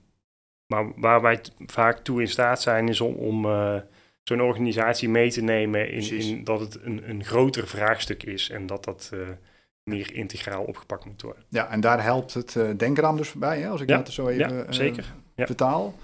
maar 0.67 1.01
waar 1.01 1.21
wij 1.21 1.41
vaak 1.67 1.99
toe 1.99 2.21
in 2.21 2.29
staat 2.29 2.63
zijn, 2.63 2.89
is 2.89 3.01
om, 3.01 3.15
om 3.15 3.45
uh, 3.45 3.81
zo'n 4.23 4.41
organisatie 4.41 5.09
mee 5.09 5.31
te 5.31 5.43
nemen 5.43 5.91
in, 5.91 6.11
in, 6.11 6.45
dat 6.45 6.61
het 6.61 6.83
een, 6.83 7.11
een 7.11 7.25
groter 7.25 7.67
vraagstuk 7.67 8.23
is 8.23 8.51
en 8.51 8.67
dat 8.67 8.85
dat 8.85 9.13
meer 9.83 10.15
integraal 10.15 10.65
opgepakt 10.65 11.05
moet 11.05 11.23
worden. 11.23 11.45
Ja, 11.49 11.71
en 11.71 11.81
daar 11.81 12.03
helpt 12.03 12.35
het 12.35 12.79
denkraam 12.79 13.17
dus 13.17 13.33
bij, 13.33 13.61
hè, 13.61 13.69
als 13.69 13.81
ik 13.81 13.89
ja, 13.89 13.97
dat 13.97 14.13
zo 14.13 14.29
even 14.29 14.57
ja, 14.57 14.73
zeker. 14.73 15.15
Vertaal. 15.37 15.95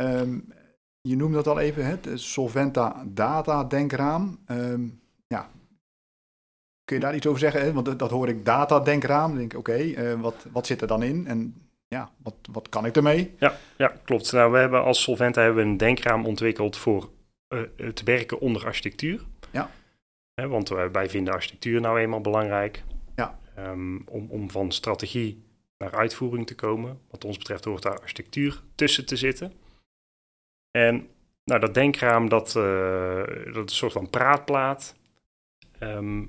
Um, 0.00 0.52
je 1.00 1.16
noemde 1.16 1.36
dat 1.36 1.46
al 1.46 1.60
even, 1.60 1.86
het 1.86 2.08
Solventa 2.14 3.04
Data 3.06 3.64
Denkraam. 3.64 4.38
Um, 4.46 5.00
ja, 5.26 5.50
kun 6.88 6.96
je 6.96 7.02
daar 7.02 7.14
iets 7.14 7.26
over 7.26 7.40
zeggen? 7.40 7.74
Want 7.74 7.98
dat, 7.98 8.10
hoor 8.10 8.28
ik 8.28 8.44
data 8.44 8.80
denkraam. 8.80 9.28
Dan 9.28 9.38
denk 9.38 9.52
ik, 9.52 9.58
oké, 9.58 10.16
wat, 10.20 10.46
wat 10.52 10.66
zit 10.66 10.80
er 10.80 10.86
dan 10.86 11.02
in? 11.02 11.26
En 11.26 11.54
ja, 11.88 12.10
wat, 12.22 12.34
wat 12.52 12.68
kan 12.68 12.86
ik 12.86 12.96
ermee? 12.96 13.34
Ja, 13.38 13.56
ja, 13.76 13.92
klopt. 14.04 14.32
Nou, 14.32 14.52
we 14.52 14.58
hebben 14.58 14.84
als 14.84 15.02
Solventa 15.02 15.42
hebben 15.42 15.64
we 15.64 15.70
een 15.70 15.76
denkraam 15.76 16.26
ontwikkeld 16.26 16.76
voor 16.76 17.10
het 17.76 18.02
werken 18.02 18.40
onder 18.40 18.64
architectuur. 18.64 19.24
Ja. 19.50 19.70
want 20.34 20.68
wij 20.68 21.08
vinden 21.08 21.34
architectuur 21.34 21.80
nou 21.80 21.98
eenmaal 21.98 22.20
belangrijk. 22.20 22.82
Ja. 23.16 23.38
Ehm, 23.54 23.96
om, 24.06 24.26
om 24.28 24.50
van 24.50 24.72
strategie 24.72 25.42
naar 25.78 25.94
uitvoering 25.94 26.46
te 26.46 26.54
komen. 26.54 27.00
Wat 27.10 27.24
ons 27.24 27.38
betreft 27.38 27.64
hoort 27.64 27.82
daar 27.82 28.00
architectuur 28.00 28.62
tussen 28.74 29.06
te 29.06 29.16
zitten. 29.16 29.52
En 30.70 31.08
nou, 31.44 31.60
dat 31.60 31.74
denkraam, 31.74 32.28
dat, 32.28 32.54
uh, 32.56 33.26
dat 33.26 33.54
is 33.54 33.54
een 33.54 33.68
soort 33.68 33.92
van 33.92 34.10
praatplaat. 34.10 34.94
Ehm, 35.78 36.24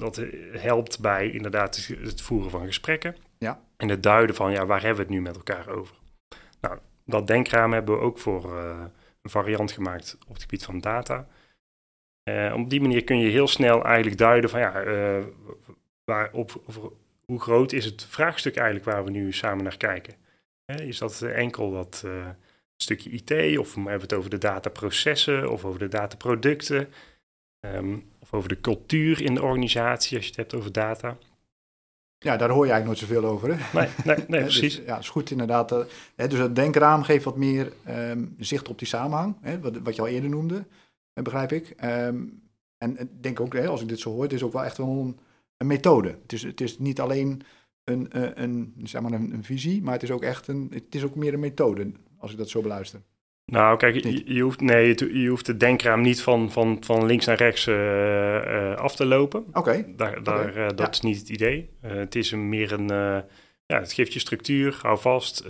dat 0.00 0.22
helpt 0.52 1.00
bij 1.00 1.30
inderdaad 1.30 1.76
het 2.00 2.20
voeren 2.20 2.50
van 2.50 2.66
gesprekken. 2.66 3.16
Ja. 3.38 3.60
En 3.76 3.88
het 3.88 4.02
duiden 4.02 4.36
van, 4.36 4.52
ja, 4.52 4.66
waar 4.66 4.80
hebben 4.80 4.96
we 4.96 5.02
het 5.02 5.12
nu 5.12 5.20
met 5.20 5.36
elkaar 5.36 5.68
over? 5.68 5.94
Nou, 6.60 6.78
dat 7.04 7.26
denkraam 7.26 7.72
hebben 7.72 7.94
we 7.94 8.00
ook 8.00 8.18
voor 8.18 8.56
uh, 8.56 8.84
een 9.22 9.30
variant 9.30 9.72
gemaakt 9.72 10.18
op 10.28 10.32
het 10.32 10.42
gebied 10.42 10.64
van 10.64 10.80
data. 10.80 11.28
Uh, 12.30 12.54
op 12.56 12.70
die 12.70 12.80
manier 12.80 13.04
kun 13.04 13.18
je 13.18 13.30
heel 13.30 13.48
snel 13.48 13.84
eigenlijk 13.84 14.18
duiden 14.18 14.50
van, 14.50 14.60
ja, 14.60 14.72
waar, 16.04 16.32
op, 16.32 16.62
hoe 17.24 17.40
groot 17.40 17.72
is 17.72 17.84
het 17.84 18.04
vraagstuk 18.04 18.56
eigenlijk 18.56 18.86
waar 18.86 19.04
we 19.04 19.10
nu 19.10 19.32
samen 19.32 19.64
naar 19.64 19.76
kijken? 19.76 20.14
is 20.64 20.98
dat 20.98 21.22
enkel 21.22 21.70
dat 21.70 22.04
stukje 22.82 23.10
IT, 23.10 23.58
of 23.58 23.74
hebben 23.74 23.94
we 23.94 24.00
het 24.00 24.12
over 24.12 24.30
de 24.30 24.38
dataprocessen, 24.38 25.50
of 25.50 25.64
over 25.64 25.78
de 25.78 25.88
dataproducten, 25.88 26.88
um, 27.60 28.10
of 28.18 28.34
over 28.34 28.48
de 28.48 28.60
cultuur 28.60 29.22
in 29.22 29.34
de 29.34 29.42
organisatie, 29.42 30.16
als 30.16 30.24
je 30.24 30.30
het 30.30 30.40
hebt 30.40 30.54
over 30.54 30.72
data. 30.72 31.16
Ja, 32.18 32.36
daar 32.36 32.50
hoor 32.50 32.66
je 32.66 32.72
eigenlijk 32.72 33.00
nooit 33.00 33.10
zoveel 33.10 33.30
over. 33.30 33.56
Hè? 33.56 33.78
Nee, 33.78 33.88
nee, 34.04 34.16
nee 34.28 34.44
dus, 34.44 34.58
precies. 34.58 34.76
ja, 34.76 34.94
dat 34.94 34.98
is 34.98 35.08
goed 35.08 35.30
inderdaad. 35.30 35.72
Uh, 35.72 35.84
dus 36.14 36.38
het 36.38 36.54
denkraam 36.54 37.02
geeft 37.02 37.24
wat 37.24 37.36
meer 37.36 37.72
um, 37.88 38.34
zicht 38.38 38.68
op 38.68 38.78
die 38.78 38.88
samenhang, 38.88 39.36
hè, 39.40 39.60
wat, 39.60 39.78
wat 39.78 39.94
je 39.94 40.00
al 40.00 40.08
eerder 40.08 40.30
noemde, 40.30 40.64
begrijp 41.12 41.52
ik. 41.52 41.74
Um, 41.84 42.42
en 42.78 42.98
ik 42.98 43.22
denk 43.22 43.40
ook, 43.40 43.52
hè, 43.52 43.68
als 43.68 43.80
ik 43.80 43.88
dit 43.88 44.00
zo 44.00 44.10
hoor, 44.10 44.22
het 44.22 44.32
is 44.32 44.42
ook 44.42 44.52
wel 44.52 44.64
echt 44.64 44.76
wel 44.76 44.88
een, 44.88 45.18
een 45.56 45.66
methode. 45.66 46.08
Het 46.22 46.32
is, 46.32 46.42
het 46.42 46.60
is 46.60 46.78
niet 46.78 47.00
alleen 47.00 47.42
een, 47.84 48.06
een, 48.10 48.42
een, 48.42 48.74
zeg 48.82 49.02
maar 49.02 49.12
een, 49.12 49.32
een, 49.32 49.44
visie, 49.44 49.82
maar 49.82 49.92
het 49.92 50.02
is 50.02 50.10
ook 50.10 50.22
echt 50.22 50.48
een, 50.48 50.70
het 50.74 50.94
is 50.94 51.04
ook 51.04 51.14
meer 51.14 51.34
een 51.34 51.40
methode 51.40 51.92
als 52.18 52.32
ik 52.32 52.38
dat 52.38 52.48
zo 52.48 52.60
beluister. 52.60 53.00
Nou, 53.50 53.76
kijk, 53.76 53.94
je, 53.94 54.34
je, 54.34 54.42
hoeft, 54.42 54.60
nee, 54.60 54.94
je, 55.20 55.28
hoeft 55.28 55.46
de 55.46 55.56
denkraam 55.56 56.00
niet 56.00 56.22
van, 56.22 56.52
van, 56.52 56.76
van 56.80 57.06
links 57.06 57.26
naar 57.26 57.36
rechts 57.36 57.66
uh, 57.66 58.74
af 58.74 58.96
te 58.96 59.06
lopen. 59.06 59.44
Oké. 59.52 59.84
Daar, 59.96 60.22
daar, 60.22 60.56
uh, 60.56 60.66
dat 60.74 60.94
is 60.94 61.00
niet 61.00 61.18
het 61.18 61.28
idee. 61.28 61.70
het 61.80 62.14
is 62.14 62.32
een, 62.32 62.48
meer 62.48 62.72
een, 62.72 62.88
ja, 63.66 63.80
het 63.80 63.92
geeft 63.92 64.12
je 64.12 64.18
structuur, 64.18 64.78
hou 64.82 64.98
vast. 64.98 65.44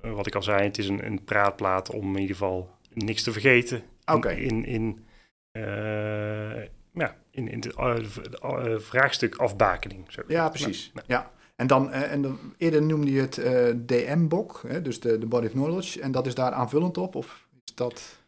wat 0.00 0.26
ik 0.26 0.34
al 0.34 0.42
zei, 0.42 0.62
het 0.62 0.78
is 0.78 0.88
een, 0.88 1.06
een 1.06 1.24
praatplaat 1.24 1.90
om 1.90 2.14
in 2.14 2.20
ieder 2.20 2.36
geval 2.36 2.70
niks 2.92 3.22
te 3.22 3.32
vergeten. 3.32 3.82
Oké. 4.04 4.30
In, 4.30 4.64
in, 4.64 5.04
ja, 6.92 7.16
in, 7.30 7.48
in 7.48 7.62
het 7.76 8.82
vraagstuk 8.82 9.36
afbakening. 9.36 10.04
Zo. 10.08 10.22
Ja, 10.28 10.48
precies. 10.48 10.92
ja. 11.06 11.32
En 11.56 11.66
dan, 11.66 11.88
uh, 11.88 12.12
en 12.12 12.22
dan, 12.22 12.38
eerder 12.56 12.82
noemde 12.82 13.12
je 13.12 13.20
het 13.20 13.38
eh, 13.38 13.68
DM-bok, 13.76 14.60
dus 14.82 15.00
de, 15.00 15.18
de 15.18 15.26
Body 15.26 15.46
of 15.46 15.52
Knowledge. 15.52 16.00
En 16.00 16.12
dat 16.12 16.26
is 16.26 16.34
daar 16.34 16.52
aanvullend 16.52 16.98
op? 16.98 17.14
Of 17.14 17.46
is 17.64 17.74
dat... 17.74 18.22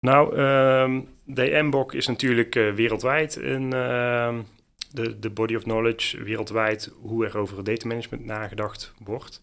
Nou, 0.00 0.38
um, 0.38 1.08
DM-bok 1.24 1.92
is 1.92 2.06
natuurlijk 2.06 2.54
uh, 2.54 2.74
wereldwijd 2.74 3.36
een, 3.36 3.72
ehm, 3.72 4.42
de, 4.90 5.18
de 5.18 5.30
Body 5.30 5.54
of 5.54 5.62
Knowledge 5.62 6.22
wereldwijd 6.22 6.92
hoe 7.00 7.26
er 7.26 7.38
over 7.38 7.64
data 7.64 7.86
management 7.86 8.24
nagedacht 8.24 8.92
wordt. 9.04 9.42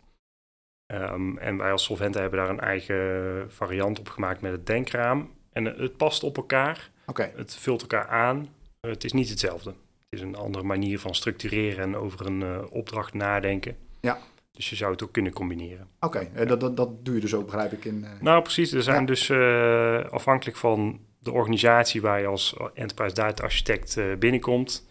Um, 0.94 1.38
en 1.38 1.58
wij 1.58 1.72
als 1.72 1.84
Solventa 1.84 2.20
hebben 2.22 2.40
daar 2.40 2.50
een 2.50 2.60
eigen 2.60 3.52
variant 3.52 4.00
op 4.00 4.10
gemaakt 4.10 4.42
met 4.42 4.52
het 4.52 4.66
denkraam. 4.66 5.32
En 5.52 5.66
het 5.66 5.98
past 5.98 6.24
op 6.24 6.38
elkaar. 6.38 6.90
Okay. 7.06 7.34
Het 7.36 7.56
vult 7.56 7.82
elkaar 7.82 8.08
aan. 8.08 8.50
het 8.80 9.04
is 9.04 9.14
niet 9.14 9.30
hetzelfde 9.30 9.74
is 10.12 10.22
een 10.22 10.36
andere 10.36 10.64
manier 10.64 11.00
van 11.00 11.16
structureren 11.16 11.84
en 11.84 11.96
over 11.96 12.26
een 12.26 12.42
uh, 12.42 12.64
opdracht 12.70 13.14
nadenken. 13.14 13.78
Ja. 14.02 14.20
Dus 14.52 14.70
je 14.70 14.76
zou 14.76 14.92
het 14.92 15.04
ook 15.04 15.12
kunnen 15.12 15.34
combineren. 15.34 15.88
Oké, 16.00 16.18
okay. 16.18 16.32
ja. 16.36 16.46
dat, 16.46 16.60
dat, 16.60 16.78
dat 16.78 17.06
doe 17.06 17.16
je 17.16 17.22
dus 17.22 17.34
ook, 17.34 17.46
begrijp 17.46 17.72
ik. 17.72 17.86
In, 17.86 17.98
uh... 18.04 18.10
Nou, 18.22 18.42
precies. 18.42 18.72
Er 18.72 18.84
zijn 18.84 19.00
ja. 19.00 19.06
dus 19.06 19.30
uh, 19.30 20.04
afhankelijk 20.04 20.58
van 20.58 21.00
de 21.20 21.32
organisatie 21.32 22.02
waar 22.02 22.20
je 22.20 22.28
als 22.28 22.56
enterprise 22.74 23.16
data 23.16 23.44
architect 23.44 24.20
binnenkomt. 24.20 24.88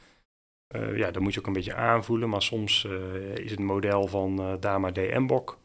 ja, 0.95 1.11
dan 1.11 1.23
moet 1.23 1.35
je 1.35 1.41
ook 1.41 1.47
een 1.47 1.53
beetje 1.53 1.75
aanvoelen. 1.75 2.29
Maar 2.29 2.43
soms 2.43 2.87
is 3.35 3.51
het 3.51 3.61
model 3.61 4.07
van 4.07 4.57
Dama 4.61 4.91
DMBOK 4.91 5.59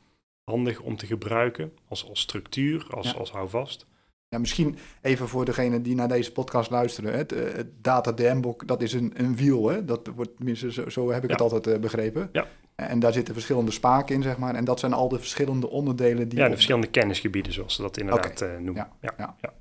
handig 0.44 0.80
om 0.80 0.96
te 0.96 1.06
gebruiken 1.06 1.74
als, 1.88 2.10
als 2.10 2.20
structuur, 2.20 2.88
als, 2.90 3.12
ja. 3.12 3.18
als 3.18 3.32
houvast. 3.32 3.88
Ja, 4.36 4.42
misschien 4.42 4.78
even 5.02 5.28
voor 5.28 5.46
degene 5.46 5.82
die 5.82 5.96
naar 5.96 6.08
deze 6.08 6.32
podcast 6.32 6.70
luisteren. 6.70 7.14
Het, 7.14 7.34
uh, 7.34 7.40
het 7.54 7.68
data 7.82 8.12
DM-book, 8.12 8.68
dat 8.68 8.82
is 8.82 8.94
een, 8.94 9.14
een 9.16 9.36
wiel. 9.36 9.70
Hè? 9.70 9.86
Dat 9.86 10.08
wordt, 10.16 10.36
tenminste, 10.36 10.72
zo, 10.72 10.90
zo 10.90 11.12
heb 11.12 11.24
ik 11.24 11.30
ja. 11.30 11.36
het 11.36 11.42
altijd 11.42 11.68
uh, 11.68 11.82
begrepen. 11.82 12.30
Ja. 12.32 12.48
En 12.76 13.00
daar 13.00 13.14
zitten 13.14 13.34
verschillende 13.34 13.72
spaken 13.72 14.16
in, 14.16 14.24
zeg 14.24 14.38
maar. 14.38 14.56
En 14.56 14.66
dat 14.66 14.80
zijn 14.80 14.94
al 14.94 15.10
de 15.10 15.20
verschillende 15.20 15.70
onderdelen 15.70 16.30
die... 16.30 16.40
Ja, 16.40 16.48
de 16.48 16.54
verschillende 16.54 16.88
kennisgebieden, 16.88 17.54
zoals 17.54 17.76
ze 17.76 17.82
dat 17.82 17.98
inderdaad 17.98 18.42
okay. 18.42 18.56
uh, 18.56 18.62
noemen. 18.62 18.88
Ja. 19.02 19.14
Ja. 19.18 19.36
ja. 19.42 19.54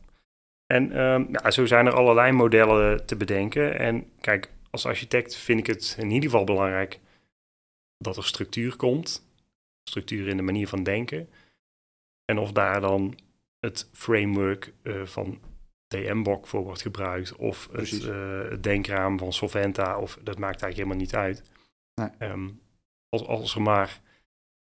En 0.67 0.99
um, 1.01 1.29
ja, 1.31 1.51
zo 1.51 1.67
zijn 1.67 1.87
er 1.87 1.95
allerlei 1.95 2.33
modellen 2.33 3.07
te 3.07 3.17
bedenken. 3.17 3.79
En 3.79 4.11
kijk, 4.21 4.51
als 4.71 4.87
architect 4.87 5.37
vind 5.37 5.59
ik 5.59 5.67
het 5.67 5.97
in 5.99 6.11
ieder 6.11 6.31
geval 6.31 6.45
belangrijk 6.45 7.01
dat 7.99 8.17
er 8.17 8.25
structuur 8.25 8.77
komt. 8.77 9.27
Structuur 9.89 10.29
in 10.29 10.37
de 10.37 10.43
manier 10.43 10.69
van 10.69 10.83
denken. 10.83 11.29
En 12.25 12.39
of 12.39 12.53
daar 12.53 12.81
dan 12.81 13.15
het 13.65 13.89
framework 13.93 14.73
uh, 14.83 15.03
van 15.05 15.39
DM-bok 15.87 16.47
voor 16.47 16.63
wordt 16.65 16.83
gebruikt. 16.83 17.37
Of 17.37 17.69
het, 17.73 17.93
uh, 17.93 18.51
het, 18.51 18.63
denkraam 18.63 19.19
van 19.19 19.33
Solventa. 19.33 19.99
Of 19.99 20.19
dat 20.23 20.39
maakt 20.39 20.63
eigenlijk 20.63 20.77
helemaal 20.77 20.97
niet 20.97 21.15
uit. 21.15 21.43
Nee. 21.95 22.31
Um, 22.31 22.61
als, 23.09 23.27
als 23.27 23.55
er 23.55 23.63
maar 23.63 24.01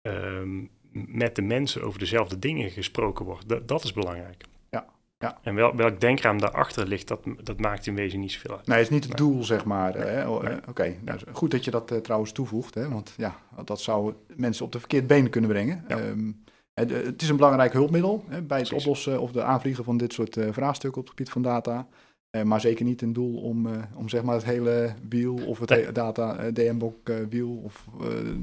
um, 0.01 0.69
met 0.91 1.35
de 1.35 1.41
mensen 1.41 1.81
over 1.83 1.99
dezelfde 1.99 2.39
dingen 2.39 2.69
gesproken 2.69 3.25
wordt. 3.25 3.47
Dat, 3.47 3.67
dat 3.67 3.83
is 3.83 3.93
belangrijk. 3.93 4.43
Ja. 4.69 4.85
Ja. 5.19 5.39
En 5.43 5.55
wel, 5.55 5.75
welk 5.75 5.99
denkraam 5.99 6.39
daarachter 6.39 6.87
ligt, 6.87 7.07
dat, 7.07 7.19
dat 7.43 7.59
maakt 7.59 7.87
in 7.87 7.95
wezen 7.95 8.19
niet 8.19 8.31
zoveel 8.31 8.57
uit. 8.57 8.67
Nee, 8.67 8.77
het 8.77 8.85
is 8.85 8.93
niet 8.93 9.03
het 9.03 9.17
doel, 9.17 9.43
zeg 9.43 9.65
maar. 9.65 9.97
Nee. 9.97 10.23
Uh, 10.23 10.31
Oké, 10.31 10.59
okay. 10.67 10.99
nou, 11.01 11.19
goed 11.31 11.51
dat 11.51 11.65
je 11.65 11.71
dat 11.71 11.91
uh, 11.91 11.97
trouwens 11.97 12.31
toevoegt. 12.31 12.73
Hè? 12.73 12.89
Want 12.89 13.13
ja, 13.17 13.35
dat 13.65 13.81
zou 13.81 14.13
mensen 14.35 14.65
op 14.65 14.71
de 14.71 14.79
verkeerde 14.79 15.07
been 15.07 15.29
kunnen 15.29 15.49
brengen. 15.49 15.85
Ja. 15.87 15.99
Um, 15.99 16.43
het 16.89 17.21
is 17.21 17.29
een 17.29 17.35
belangrijk 17.35 17.73
hulpmiddel 17.73 18.23
hè, 18.27 18.41
bij 18.41 18.57
het 18.57 18.67
Precies. 18.67 18.85
oplossen 18.85 19.21
of 19.21 19.31
de 19.31 19.43
aanvliegen 19.43 19.83
van 19.83 19.97
dit 19.97 20.13
soort 20.13 20.35
uh, 20.35 20.47
vraagstukken 20.51 21.01
op 21.01 21.07
het 21.07 21.17
gebied 21.17 21.33
van 21.33 21.41
data. 21.41 21.87
Uh, 22.31 22.43
maar 22.43 22.61
zeker 22.61 22.85
niet 22.85 23.01
een 23.01 23.13
doel 23.13 23.41
om, 23.41 23.65
uh, 23.65 23.73
om 23.95 24.09
zeg 24.09 24.23
maar 24.23 24.35
het 24.35 24.45
hele 24.45 24.93
wiel 25.09 25.35
of 25.35 25.59
het 25.59 25.69
nee. 25.69 25.91
data 25.91 26.51
DM-bok 26.51 27.11
wiel 27.29 27.61
of 27.63 27.87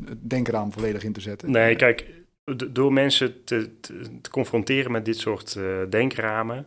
het 0.05 0.31
denkraam 0.31 0.73
volledig 0.73 1.03
in 1.05 1.13
te 1.13 1.21
zetten. 1.21 1.51
Nee, 1.51 1.77
kijk, 1.77 2.07
door 2.71 2.93
mensen 2.93 3.45
te, 3.45 3.81
te, 3.81 4.21
te, 4.21 4.31
confronteren 4.31 4.93
met 4.93 5.05
dit 5.05 5.17
soort 5.17 5.59
denkramen, 5.89 6.67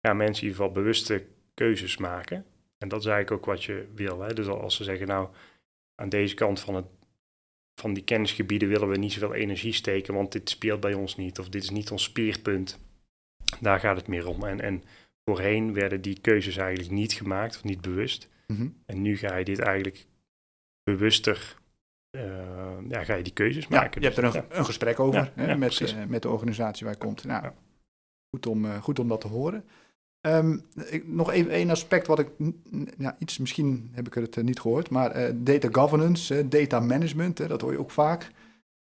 gaan 0.00 0.16
mensen 0.16 0.42
in 0.42 0.48
ieder 0.48 0.64
geval 0.64 0.82
bewuste 0.82 1.24
keuzes 1.54 1.96
maken. 1.96 2.44
En 2.78 2.88
dat 2.88 3.00
is 3.00 3.06
eigenlijk 3.06 3.40
ook 3.40 3.54
wat 3.54 3.64
je 3.64 3.86
wil. 3.94 4.20
Hè? 4.20 4.34
Dus 4.34 4.46
als 4.46 4.76
ze 4.76 4.84
zeggen, 4.84 5.06
nou, 5.06 5.28
aan 5.94 6.08
deze 6.08 6.34
kant 6.34 6.60
van 6.60 6.74
het 6.74 6.86
van 7.74 7.94
die 7.94 8.04
kennisgebieden 8.04 8.68
willen 8.68 8.88
we 8.88 8.96
niet 8.96 9.12
zoveel 9.12 9.34
energie 9.34 9.72
steken, 9.72 10.14
want 10.14 10.32
dit 10.32 10.50
speelt 10.50 10.80
bij 10.80 10.94
ons 10.94 11.16
niet, 11.16 11.38
of 11.38 11.48
dit 11.48 11.62
is 11.62 11.70
niet 11.70 11.90
ons 11.90 12.02
speerpunt. 12.02 12.78
Daar 13.60 13.80
gaat 13.80 13.96
het 13.96 14.06
meer 14.06 14.26
om. 14.26 14.44
En, 14.44 14.60
en 14.60 14.82
voorheen 15.24 15.72
werden 15.72 16.00
die 16.00 16.20
keuzes 16.20 16.56
eigenlijk 16.56 16.90
niet 16.90 17.12
gemaakt, 17.12 17.56
of 17.56 17.64
niet 17.64 17.80
bewust. 17.80 18.28
Mm 18.46 18.56
-hmm. 18.56 18.76
En 18.86 19.02
nu 19.02 19.16
ga 19.16 19.36
je 19.36 19.44
dit 19.44 19.58
eigenlijk 19.58 20.06
bewuster, 20.82 21.56
uh, 22.16 22.22
ja, 22.88 23.04
ga 23.04 23.14
je 23.14 23.22
die 23.22 23.32
keuzes 23.32 23.68
maken. 23.68 24.00
Ja, 24.00 24.08
je 24.08 24.14
hebt 24.14 24.16
er 24.16 24.24
een, 24.24 24.48
dus, 24.48 24.58
een 24.58 24.64
gesprek 24.64 25.00
over 25.00 25.32
hè, 25.34 25.56
met, 25.56 25.80
uh, 25.80 26.04
met 26.04 26.22
de 26.22 26.28
organisatie 26.28 26.86
waar 26.86 26.94
je 26.94 27.00
komt. 27.00 27.24
Nou, 27.24 27.52
goed, 28.30 28.46
om, 28.46 28.64
uh, 28.64 28.82
goed 28.82 28.98
om 28.98 29.08
dat 29.08 29.20
te 29.20 29.28
horen. 29.28 29.64
Um, 30.26 30.62
ik, 30.90 31.08
nog 31.08 31.30
even 31.30 31.50
één 31.50 31.70
aspect 31.70 32.06
wat 32.06 32.18
ik, 32.18 32.28
ja, 32.98 33.16
iets, 33.18 33.38
misschien 33.38 33.90
heb 33.92 34.06
ik 34.06 34.14
het 34.14 34.42
niet 34.42 34.60
gehoord, 34.60 34.90
maar 34.90 35.20
uh, 35.20 35.28
data 35.34 35.68
governance, 35.72 36.38
uh, 36.38 36.44
data 36.48 36.80
management, 36.80 37.48
dat 37.48 37.60
hoor 37.60 37.72
je 37.72 37.78
ook 37.78 37.90
vaak. 37.90 38.30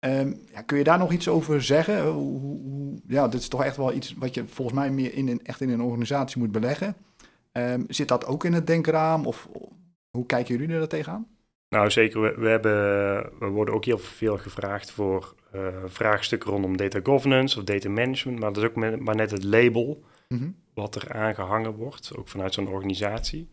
Um, 0.00 0.40
ja, 0.52 0.62
kun 0.62 0.78
je 0.78 0.84
daar 0.84 0.98
nog 0.98 1.12
iets 1.12 1.28
over 1.28 1.62
zeggen? 1.62 2.06
Hoe, 2.06 2.40
hoe, 2.40 3.00
ja, 3.06 3.28
dit 3.28 3.40
is 3.40 3.48
toch 3.48 3.64
echt 3.64 3.76
wel 3.76 3.92
iets 3.92 4.14
wat 4.18 4.34
je 4.34 4.44
volgens 4.46 4.78
mij 4.78 4.90
meer 4.90 5.14
in 5.14 5.44
echt 5.44 5.60
in 5.60 5.70
een 5.70 5.82
organisatie 5.82 6.38
moet 6.38 6.52
beleggen. 6.52 6.96
Um, 7.52 7.84
zit 7.88 8.08
dat 8.08 8.26
ook 8.26 8.44
in 8.44 8.52
het 8.52 8.66
denkraam 8.66 9.26
of 9.26 9.48
hoe 10.10 10.26
kijken 10.26 10.56
jullie 10.56 10.76
er 10.76 10.88
tegenaan? 10.88 11.26
Nou, 11.68 11.90
zeker. 11.90 12.20
We, 12.20 12.34
we, 12.38 12.48
hebben, 12.48 12.72
we 13.38 13.46
worden 13.46 13.74
ook 13.74 13.84
heel 13.84 13.98
veel 13.98 14.38
gevraagd 14.38 14.90
voor 14.90 15.34
vraagstukken 15.86 16.50
rondom 16.50 16.76
data 16.76 17.00
governance 17.02 17.58
of 17.58 17.64
data 17.64 17.88
management, 17.88 18.38
maar 18.38 18.52
dat 18.52 18.62
is 18.62 18.68
ook 18.68 19.00
maar 19.00 19.16
net 19.16 19.30
het 19.30 19.44
label 19.44 20.04
mm 20.28 20.38
-hmm. 20.38 20.61
Wat 20.74 20.94
er 20.94 21.12
aangehangen 21.12 21.74
wordt, 21.74 22.16
ook 22.16 22.28
vanuit 22.28 22.54
zo'n 22.54 22.68
organisatie. 22.68 23.50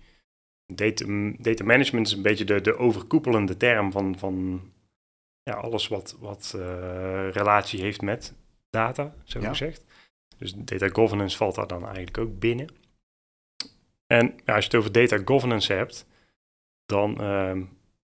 Data, 0.73 1.05
data 1.37 1.63
management 1.63 2.07
is 2.07 2.13
een 2.13 2.21
beetje 2.21 2.45
de, 2.45 2.61
de 2.61 2.77
overkoepelende 2.77 3.57
term 3.57 3.91
van, 3.91 4.17
van 4.17 4.61
ja, 5.43 5.53
alles 5.53 5.87
wat, 5.87 6.17
wat 6.19 6.53
uh, 6.55 7.29
relatie 7.31 7.81
heeft 7.81 8.01
met 8.01 8.35
data, 8.69 9.15
zo 9.23 9.39
ja. 9.39 9.49
gezegd. 9.49 9.83
Dus 10.37 10.53
data 10.53 10.87
governance 10.87 11.37
valt 11.37 11.55
daar 11.55 11.67
dan 11.67 11.83
eigenlijk 11.85 12.17
ook 12.17 12.39
binnen. 12.39 12.67
En 14.05 14.33
ja, 14.45 14.55
als 14.55 14.65
je 14.65 14.71
het 14.71 14.79
over 14.79 14.91
data 14.91 15.21
governance 15.25 15.73
hebt, 15.73 16.07
dan, 16.85 17.11
uh, 17.11 17.55
ja, 17.55 17.67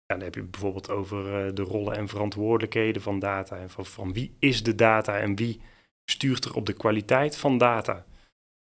dan 0.06 0.20
heb 0.20 0.34
je 0.34 0.42
bijvoorbeeld 0.42 0.90
over 0.90 1.46
uh, 1.46 1.54
de 1.54 1.62
rollen 1.62 1.96
en 1.96 2.08
verantwoordelijkheden 2.08 3.02
van 3.02 3.18
data. 3.18 3.56
En 3.56 3.70
van, 3.70 3.86
van 3.86 4.12
wie 4.12 4.36
is 4.38 4.62
de 4.62 4.75
data 4.75 5.18
en 5.18 5.36
wie 5.36 5.60
stuurt 6.04 6.44
er 6.44 6.54
op 6.54 6.66
de 6.66 6.72
kwaliteit 6.72 7.36
van 7.36 7.58
data. 7.58 8.06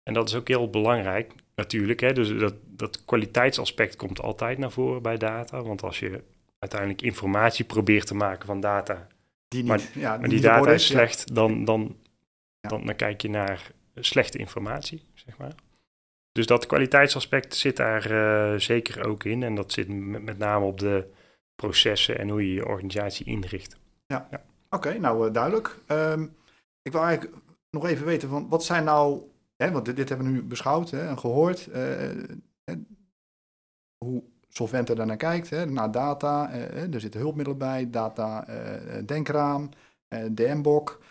En 0.04 0.14
dat 0.14 0.30
is 0.30 0.36
ook 0.36 0.48
heel 0.48 0.70
belangrijk 0.70 1.34
natuurlijk. 1.56 2.00
Hè? 2.00 2.14
Dus 2.14 2.38
dat, 2.38 2.56
dat 2.66 3.06
kwaliteitsaspect 3.06 3.96
komt 3.96 4.22
altijd 4.22 4.58
naar 4.58 4.72
voren 4.72 5.02
bij 5.02 5.18
data. 5.18 5.62
Want 5.62 5.84
als 5.84 6.00
je 6.00 6.24
uiteindelijk 6.60 7.02
informatie 7.02 7.66
probeert 7.66 8.08
te 8.08 8.16
maken 8.16 8.46
van 8.46 8.60
data, 8.60 9.08
die 9.48 9.60
niet, 9.60 9.70
maar, 9.70 9.82
ja, 9.94 10.18
maar 10.18 10.30
die 10.30 10.42
data 10.42 10.72
is 10.72 10.86
slecht, 10.86 11.36
dan, 11.36 11.66
dan, 11.66 11.96
dan, 12.62 12.86
dan 12.86 12.96
kijk 12.96 13.22
je 13.22 13.30
naar 13.30 13.72
slechte 13.96 14.38
informatie, 14.38 15.04
zeg 15.14 15.38
maar. 15.38 15.56
Dus 16.32 16.46
dat 16.46 16.66
kwaliteitsaspect 16.66 17.56
zit 17.56 17.78
daar 17.78 18.12
uh, 18.12 18.60
zeker 18.60 19.08
ook 19.08 19.24
in. 19.24 19.44
En 19.44 19.56
dat 19.56 19.72
zit 19.72 19.88
met, 19.88 20.24
met, 20.24 20.38
name 20.38 20.66
op 20.66 20.80
de 20.80 21.08
processen 21.56 22.20
en 22.20 22.30
hoe 22.30 22.48
je 22.48 22.54
je 22.54 22.66
organisatie 22.66 23.26
inricht. 23.26 23.78
Ja, 24.06 24.28
ja. 24.32 24.44
oké, 24.70 25.00
nou 25.00 25.28
uh, 25.28 25.34
duidelijk. 25.34 25.78
Um, 25.88 26.36
ik 26.82 26.92
wil 26.92 27.04
eigenlijk 27.04 27.36
nog 27.70 27.86
even 27.88 28.06
weten, 28.06 28.30
van, 28.30 28.50
wat 28.50 28.64
zijn 28.64 28.84
nou, 28.84 29.22
want 29.72 29.96
dit, 29.96 30.10
hebben 30.10 30.28
we 30.28 30.34
nu 30.34 30.44
beschouwd 30.44 30.90
hè, 30.90 31.08
en 31.08 31.20
gehoord, 31.20 31.70
uh, 31.76 32.76
hoe 33.98 34.24
Solvente 34.50 34.96
daarnaar 34.96 35.18
kijkt, 35.18 35.50
hè, 35.50 35.66
naar 35.66 35.92
data, 35.92 36.52
er 36.92 37.02
zitten 37.02 37.20
hulpmiddelen 37.20 37.60
bij, 37.60 37.90
data 37.90 38.46
denkraam, 39.06 39.70
DMBOK. 40.32 41.02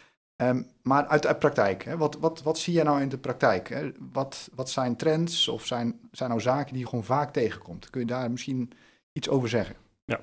Um, 0.43 0.67
maar 0.83 1.07
uit 1.07 1.23
de 1.23 1.35
praktijk, 1.35 1.85
hè, 1.85 1.97
wat, 1.97 2.19
wat, 2.19 2.43
wat 2.43 2.59
zie 2.59 2.75
je 2.75 2.83
nou 2.83 3.01
in 3.01 3.09
de 3.09 3.19
praktijk? 3.19 3.69
Hè? 3.69 3.91
Wat, 4.13 4.51
wat 4.55 4.71
zijn 4.71 4.97
trends 4.97 5.49
of 5.49 5.67
zijn, 5.67 6.01
zijn 6.13 6.29
nou 6.29 6.41
zaken 6.41 6.73
die 6.73 6.83
je 6.83 6.89
gewoon 6.89 7.05
vaak 7.05 7.33
tegenkomt? 7.33 7.91
Kun 7.91 8.01
je 8.01 8.07
daar 8.07 8.31
misschien 8.31 8.73
iets 9.13 9.29
over 9.29 9.49
zeggen? 9.49 9.77
Ja. 10.05 10.21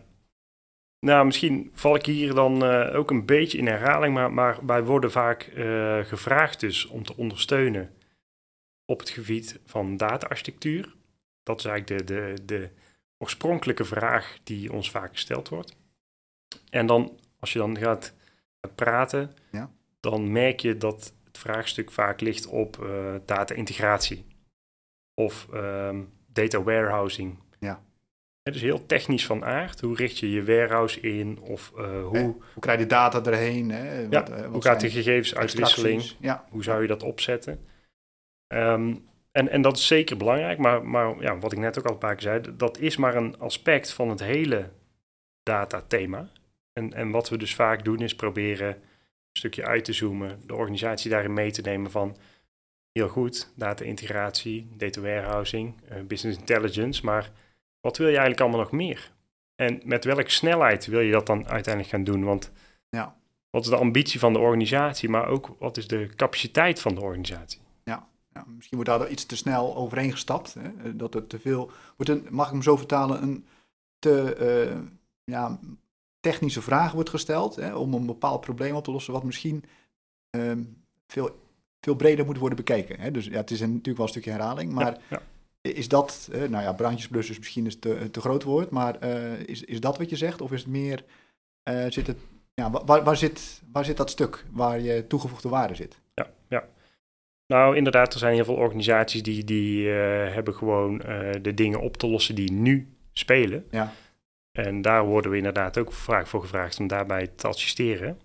Nou, 1.00 1.26
misschien 1.26 1.72
val 1.74 1.96
ik 1.96 2.06
hier 2.06 2.34
dan 2.34 2.64
ook 2.94 3.12
een 3.12 3.26
beetje 3.26 3.58
in 3.58 3.68
herhaling, 3.68 4.14
maar, 4.14 4.32
maar 4.32 4.66
wij 4.66 4.84
worden 4.84 5.12
vaak 5.12 5.52
gevraagd 6.04 6.60
dus 6.60 6.88
om 6.88 7.04
te 7.04 7.18
ondersteunen 7.18 7.90
op 8.90 9.00
het 9.00 9.10
gebied 9.10 9.60
van 9.66 9.98
data-architectuur. 9.98 10.96
Dat 11.44 11.60
is 11.60 11.66
eigenlijk 11.66 12.08
de, 12.08 12.14
de, 12.14 12.46
de 12.46 12.70
oorspronkelijke 13.18 13.86
vraag 13.86 14.38
die 14.44 14.72
ons 14.72 14.92
vaak 14.92 15.12
gesteld 15.12 15.50
wordt. 15.50 15.76
En 16.70 16.86
dan, 16.86 17.20
als 17.40 17.54
je 17.54 17.60
dan 17.60 17.78
gaat 17.78 18.14
praten, 18.76 19.34
ja 19.52 19.70
dan 20.00 20.32
merk 20.32 20.60
je 20.60 20.78
dat 20.78 21.14
het 21.24 21.38
vraagstuk 21.38 21.92
vaak 21.92 22.22
ligt 22.22 22.48
op 22.48 22.78
uh, 22.84 23.16
data-integratie 23.26 24.26
of 25.14 25.48
um, 25.54 26.10
data 26.28 26.64
warehousing. 26.64 27.40
Ja. 27.60 27.84
Het 28.44 28.56
is 28.56 28.62
heel 28.62 28.86
technisch 28.86 29.26
van 29.26 29.46
aard. 29.46 29.82
Hoe 29.82 29.96
richt 29.96 30.18
je 30.18 30.32
je 30.32 30.44
warehouse 30.44 31.00
in? 31.00 31.40
Of 31.40 31.72
uh, 31.78 32.06
hoe, 32.06 32.20
hoe 32.54 32.60
krijg 32.60 32.80
je 32.80 32.86
data 32.86 33.24
erheen? 33.24 33.72
Hè? 33.72 34.00
Ja, 34.00 34.10
wat, 34.10 34.30
uh, 34.30 34.36
wat 34.36 34.46
hoe 34.46 34.62
gaat 34.62 34.80
de 34.80 34.90
gegevensuitwisseling? 34.90 36.16
Ja. 36.20 36.46
Hoe 36.50 36.64
zou 36.64 36.82
je 36.82 36.88
dat 36.88 37.04
opzetten? 37.04 37.68
Um, 38.54 39.08
en, 39.32 39.50
en 39.50 39.62
dat 39.62 39.78
is 39.78 39.88
zeker 39.88 40.18
belangrijk, 40.18 40.58
maar, 40.58 40.86
maar 40.86 41.22
ja, 41.22 41.38
wat 41.38 41.52
ik 41.52 41.58
net 41.58 41.80
ook 41.80 41.86
al 41.86 41.92
een 41.92 41.98
paar 41.98 42.16
keer 42.16 42.22
zei, 42.22 42.58
dat 42.58 42.78
is 42.78 42.98
maar 42.98 43.16
een 43.16 43.40
aspect 43.40 43.94
van 43.94 44.10
het 44.10 44.20
hele 44.20 44.70
datathema. 45.44 46.30
En, 46.74 46.94
en 46.94 47.12
wat 47.12 47.30
we 47.30 47.38
dus 47.38 47.56
vaak 47.56 47.84
doen 47.84 48.00
is 48.00 48.16
proberen 48.16 48.82
stukje 49.40 49.66
uit 49.66 49.86
te 49.86 49.94
zoomen, 49.94 50.40
de 50.46 50.56
organisatie 50.56 51.12
daarin 51.12 51.34
mee 51.34 51.52
te 51.52 51.62
nemen 51.62 51.92
van 51.92 52.18
heel 52.92 53.08
goed, 53.08 53.52
data-integratie, 53.56 54.68
data 54.78 55.02
warehousing, 55.02 55.74
uh, 55.92 56.02
business 56.08 56.40
intelligence, 56.40 57.06
maar 57.06 57.32
wat 57.82 57.98
wil 57.98 58.08
je 58.08 58.18
eigenlijk 58.18 58.42
allemaal 58.42 58.60
nog 58.60 58.72
meer? 58.72 59.12
En 59.56 59.82
met 59.84 60.04
welke 60.04 60.32
snelheid 60.32 60.86
wil 60.86 61.00
je 61.00 61.12
dat 61.12 61.26
dan 61.26 61.48
uiteindelijk 61.48 61.94
gaan 61.94 62.04
doen? 62.04 62.24
Want 62.24 62.52
ja. 62.90 63.16
wat 63.50 63.64
is 63.64 63.70
de 63.70 63.76
ambitie 63.76 64.20
van 64.20 64.34
de 64.34 64.40
organisatie, 64.40 65.10
maar 65.10 65.28
ook 65.28 65.56
wat 65.60 65.78
is 65.78 65.88
de 65.88 66.10
capaciteit 66.16 66.82
van 66.82 66.96
de 66.96 67.02
organisatie? 67.02 67.60
Ja, 68.34 68.40
ja 68.40 68.46
misschien 68.48 68.78
wordt 68.78 69.00
daar 69.00 69.10
iets 69.10 69.26
te 69.26 69.36
snel 69.36 69.76
overheen 69.76 70.12
gestapt. 70.12 70.54
Hè? 70.54 70.62
Eh, 70.62 70.92
dat 70.94 71.14
het 71.14 71.30
te 71.30 71.40
veel 71.40 71.72
wordt. 71.98 72.12
Een, 72.12 72.28
mag 72.30 72.46
ik 72.46 72.52
hem 72.52 72.62
zo 72.62 72.78
vertalen? 72.78 73.24
Een 73.24 73.46
te 74.00 74.36
uh, 74.72 74.80
ja, 75.24 75.60
technische 76.20 76.62
vraag 76.62 76.92
wordt 76.92 77.10
gesteld 77.10 77.56
hè, 77.56 77.76
om 77.76 77.94
een 77.94 78.06
bepaald 78.06 78.42
probleem 78.42 78.76
op 78.76 78.84
te 78.84 78.92
lossen, 78.92 79.14
wat 79.14 79.24
misschien 79.24 79.64
um, 80.30 80.84
veel, 81.08 81.40
veel 81.82 81.96
breder 81.96 82.26
moet 82.26 82.38
worden 82.38 82.58
bekeken. 82.58 83.00
Hè. 83.00 83.12
Dus 83.12 83.26
ja, 83.26 83.38
het 83.38 83.52
is 83.52 83.60
een, 83.60 83.70
natuurlijk 83.70 83.98
wel 83.98 84.06
een 84.06 84.12
stukje 84.12 84.32
herhaling, 84.32 84.72
maar 84.72 85.00
ja, 85.10 85.22
ja. 85.62 85.72
is 85.72 85.88
dat, 85.88 86.30
uh, 86.32 86.38
nou 86.50 86.64
ja, 86.64 86.74
brandjesblussers 86.74 87.38
misschien 87.38 87.66
is 87.66 87.80
te, 87.80 88.12
te 88.12 88.22
groot 88.22 88.44
woord, 88.44 88.70
maar 88.70 89.04
is, 89.46 89.64
is 89.64 89.80
dat 89.80 89.98
wat 89.98 90.10
je 90.10 90.16
zegt? 90.16 90.42
Of 90.42 90.52
is 90.52 90.62
het 90.62 90.70
meer, 90.70 91.06
zit 91.88 92.08
het, 92.08 92.18
ja, 92.54 92.72
waar, 92.72 93.04
waar, 93.04 93.18
zit, 93.18 93.62
waar 93.72 93.86
zit 93.86 93.98
dat 93.98 94.10
stuk 94.10 94.46
waar 94.52 94.80
je 94.80 95.08
toegevoegde 95.08 95.50
waarde 95.50 95.76
zit? 95.76 96.00
Nou, 97.54 97.76
inderdaad, 97.76 98.14
er 98.14 98.20
zijn 98.20 98.34
heel 98.34 98.46
veel 98.46 98.56
organisaties 98.56 99.24
die, 99.24 99.44
die 99.44 99.88
hebben 99.88 100.56
gewoon 100.56 100.98
de 101.42 101.54
dingen 101.54 101.80
op 101.80 101.98
te 101.98 102.08
lossen 102.08 102.36
die 102.36 102.52
nu 102.52 102.94
spelen. 103.14 103.66
Ja. 103.72 103.94
En 104.52 104.82
daar 104.82 105.06
worden 105.06 105.32
we 105.32 105.38
inderdaad 105.38 105.78
ook 105.78 105.92
vaak 105.92 106.28
voor 106.28 106.42
gevraagd 106.42 106.80
om 106.80 106.88
daarbij 106.88 107.28
te 107.28 107.48
assisteren. 107.48 108.20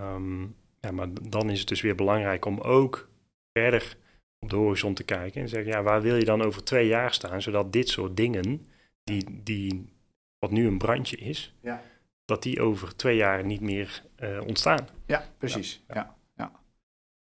Um, 0.00 0.54
ja, 0.80 0.90
maar 0.90 1.08
dan 1.22 1.50
is 1.50 1.58
het 1.58 1.68
dus 1.68 1.80
weer 1.80 1.94
belangrijk 1.94 2.44
om 2.44 2.60
ook 2.60 3.08
verder 3.52 3.96
op 4.38 4.50
de 4.50 4.56
horizon 4.56 4.94
te 4.94 5.04
kijken 5.04 5.40
en 5.40 5.48
zeggen, 5.48 5.72
ja, 5.72 5.82
waar 5.82 6.02
wil 6.02 6.16
je 6.16 6.24
dan 6.24 6.42
over 6.42 6.64
twee 6.64 6.86
jaar 6.86 7.12
staan, 7.12 7.42
zodat 7.42 7.72
dit 7.72 7.88
soort 7.88 8.16
dingen, 8.16 8.66
die, 9.04 9.40
die 9.42 9.92
wat 10.38 10.50
nu 10.50 10.66
een 10.66 10.78
brandje 10.78 11.16
is, 11.16 11.54
ja. 11.62 11.82
dat 12.24 12.42
die 12.42 12.60
over 12.62 12.96
twee 12.96 13.16
jaar 13.16 13.44
niet 13.44 13.60
meer 13.60 14.02
uh, 14.20 14.40
ontstaan. 14.46 14.88
Ja, 15.06 15.24
precies. 15.38 15.84
Ja, 15.88 15.94
ja. 15.94 16.16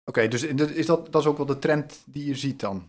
Oké, 0.07 0.19
okay, 0.19 0.29
dus 0.29 0.43
is 0.43 0.87
dat, 0.87 1.13
dat 1.13 1.21
is 1.23 1.29
ook 1.29 1.37
wel 1.37 1.47
de 1.47 1.59
trend 1.59 2.03
die 2.05 2.27
je 2.27 2.35
ziet 2.35 2.61
dan 2.61 2.85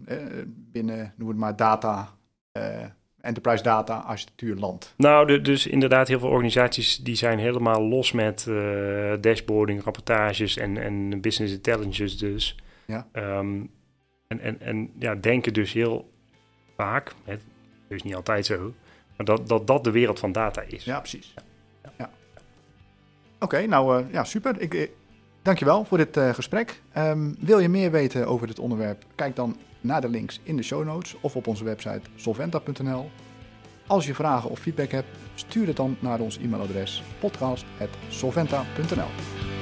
binnen, 0.71 1.13
noem 1.15 1.28
het 1.28 1.38
maar, 1.38 1.56
data. 1.56 2.13
Uh, 2.58 2.86
enterprise 3.25 3.63
data 3.63 3.97
architectuur 3.97 4.56
land? 4.56 4.93
Nou, 4.97 5.28
de, 5.28 5.41
dus 5.41 5.67
inderdaad, 5.67 6.08
heel 6.08 6.19
veel 6.19 6.30
organisaties 6.30 6.97
die 6.97 7.15
zijn 7.15 7.39
helemaal 7.39 7.82
los 7.82 8.12
met 8.12 8.45
uh, 8.49 9.13
dashboarding, 9.21 9.84
rapportages 9.84 10.58
en, 10.58 10.78
en 10.78 11.21
business 11.21 11.54
intelligence 11.54 12.17
dus. 12.17 12.56
Ja. 12.86 13.08
Um, 13.13 13.69
en, 14.28 14.39
en, 14.39 14.62
en 14.62 14.91
ja, 14.99 15.15
denken 15.15 15.54
dus 15.54 15.73
heel 15.73 16.12
vaak, 16.75 17.13
het 17.23 17.41
is 17.88 18.04
niet 18.04 18.15
altijd 18.15 18.45
zo, 18.45 18.73
maar 19.17 19.25
dat, 19.25 19.47
dat 19.47 19.67
dat 19.67 19.84
de 19.84 19.91
wereld 19.91 20.19
van 20.19 20.32
data 20.32 20.62
is. 20.67 20.84
Ja, 20.84 20.99
precies. 20.99 21.34
Ja. 21.36 21.43
ja. 21.84 21.91
ja. 21.97 22.10
Oké, 23.36 23.43
okay, 23.43 23.65
nou 23.65 24.04
uh, 24.04 24.12
ja, 24.12 24.23
super. 24.23 24.62
Ik, 24.62 24.73
uh, 24.73 24.88
dankjewel 25.45 25.86
voor 25.86 25.97
dit 25.97 26.17
uh, 26.17 26.34
gesprek. 26.34 26.81
Um, 26.97 27.36
wil 27.39 27.60
je 27.60 27.69
meer 27.69 27.91
weten 27.91 28.27
over 28.27 28.47
dit 28.47 28.60
onderwerp? 28.60 29.03
Kijk 29.15 29.36
dan 29.36 29.58
naar 29.81 30.01
de 30.01 30.10
links 30.10 30.39
in 30.43 30.58
de 30.58 30.63
show 30.63 30.86
notes 30.86 31.15
of 31.21 31.36
op 31.36 31.47
onze 31.47 31.63
website 31.63 32.01
solventa.nl. 32.15 33.10
Als 33.88 34.05
je 34.05 34.13
vragen 34.13 34.49
of 34.49 34.60
feedback 34.60 34.91
hebt, 34.91 35.08
stuur 35.36 35.67
het 35.67 35.75
dan 35.75 35.97
naar 35.99 36.19
ons 36.19 36.38
e-mailadres 36.38 37.03
podcast.solventa.nl. 37.19 39.54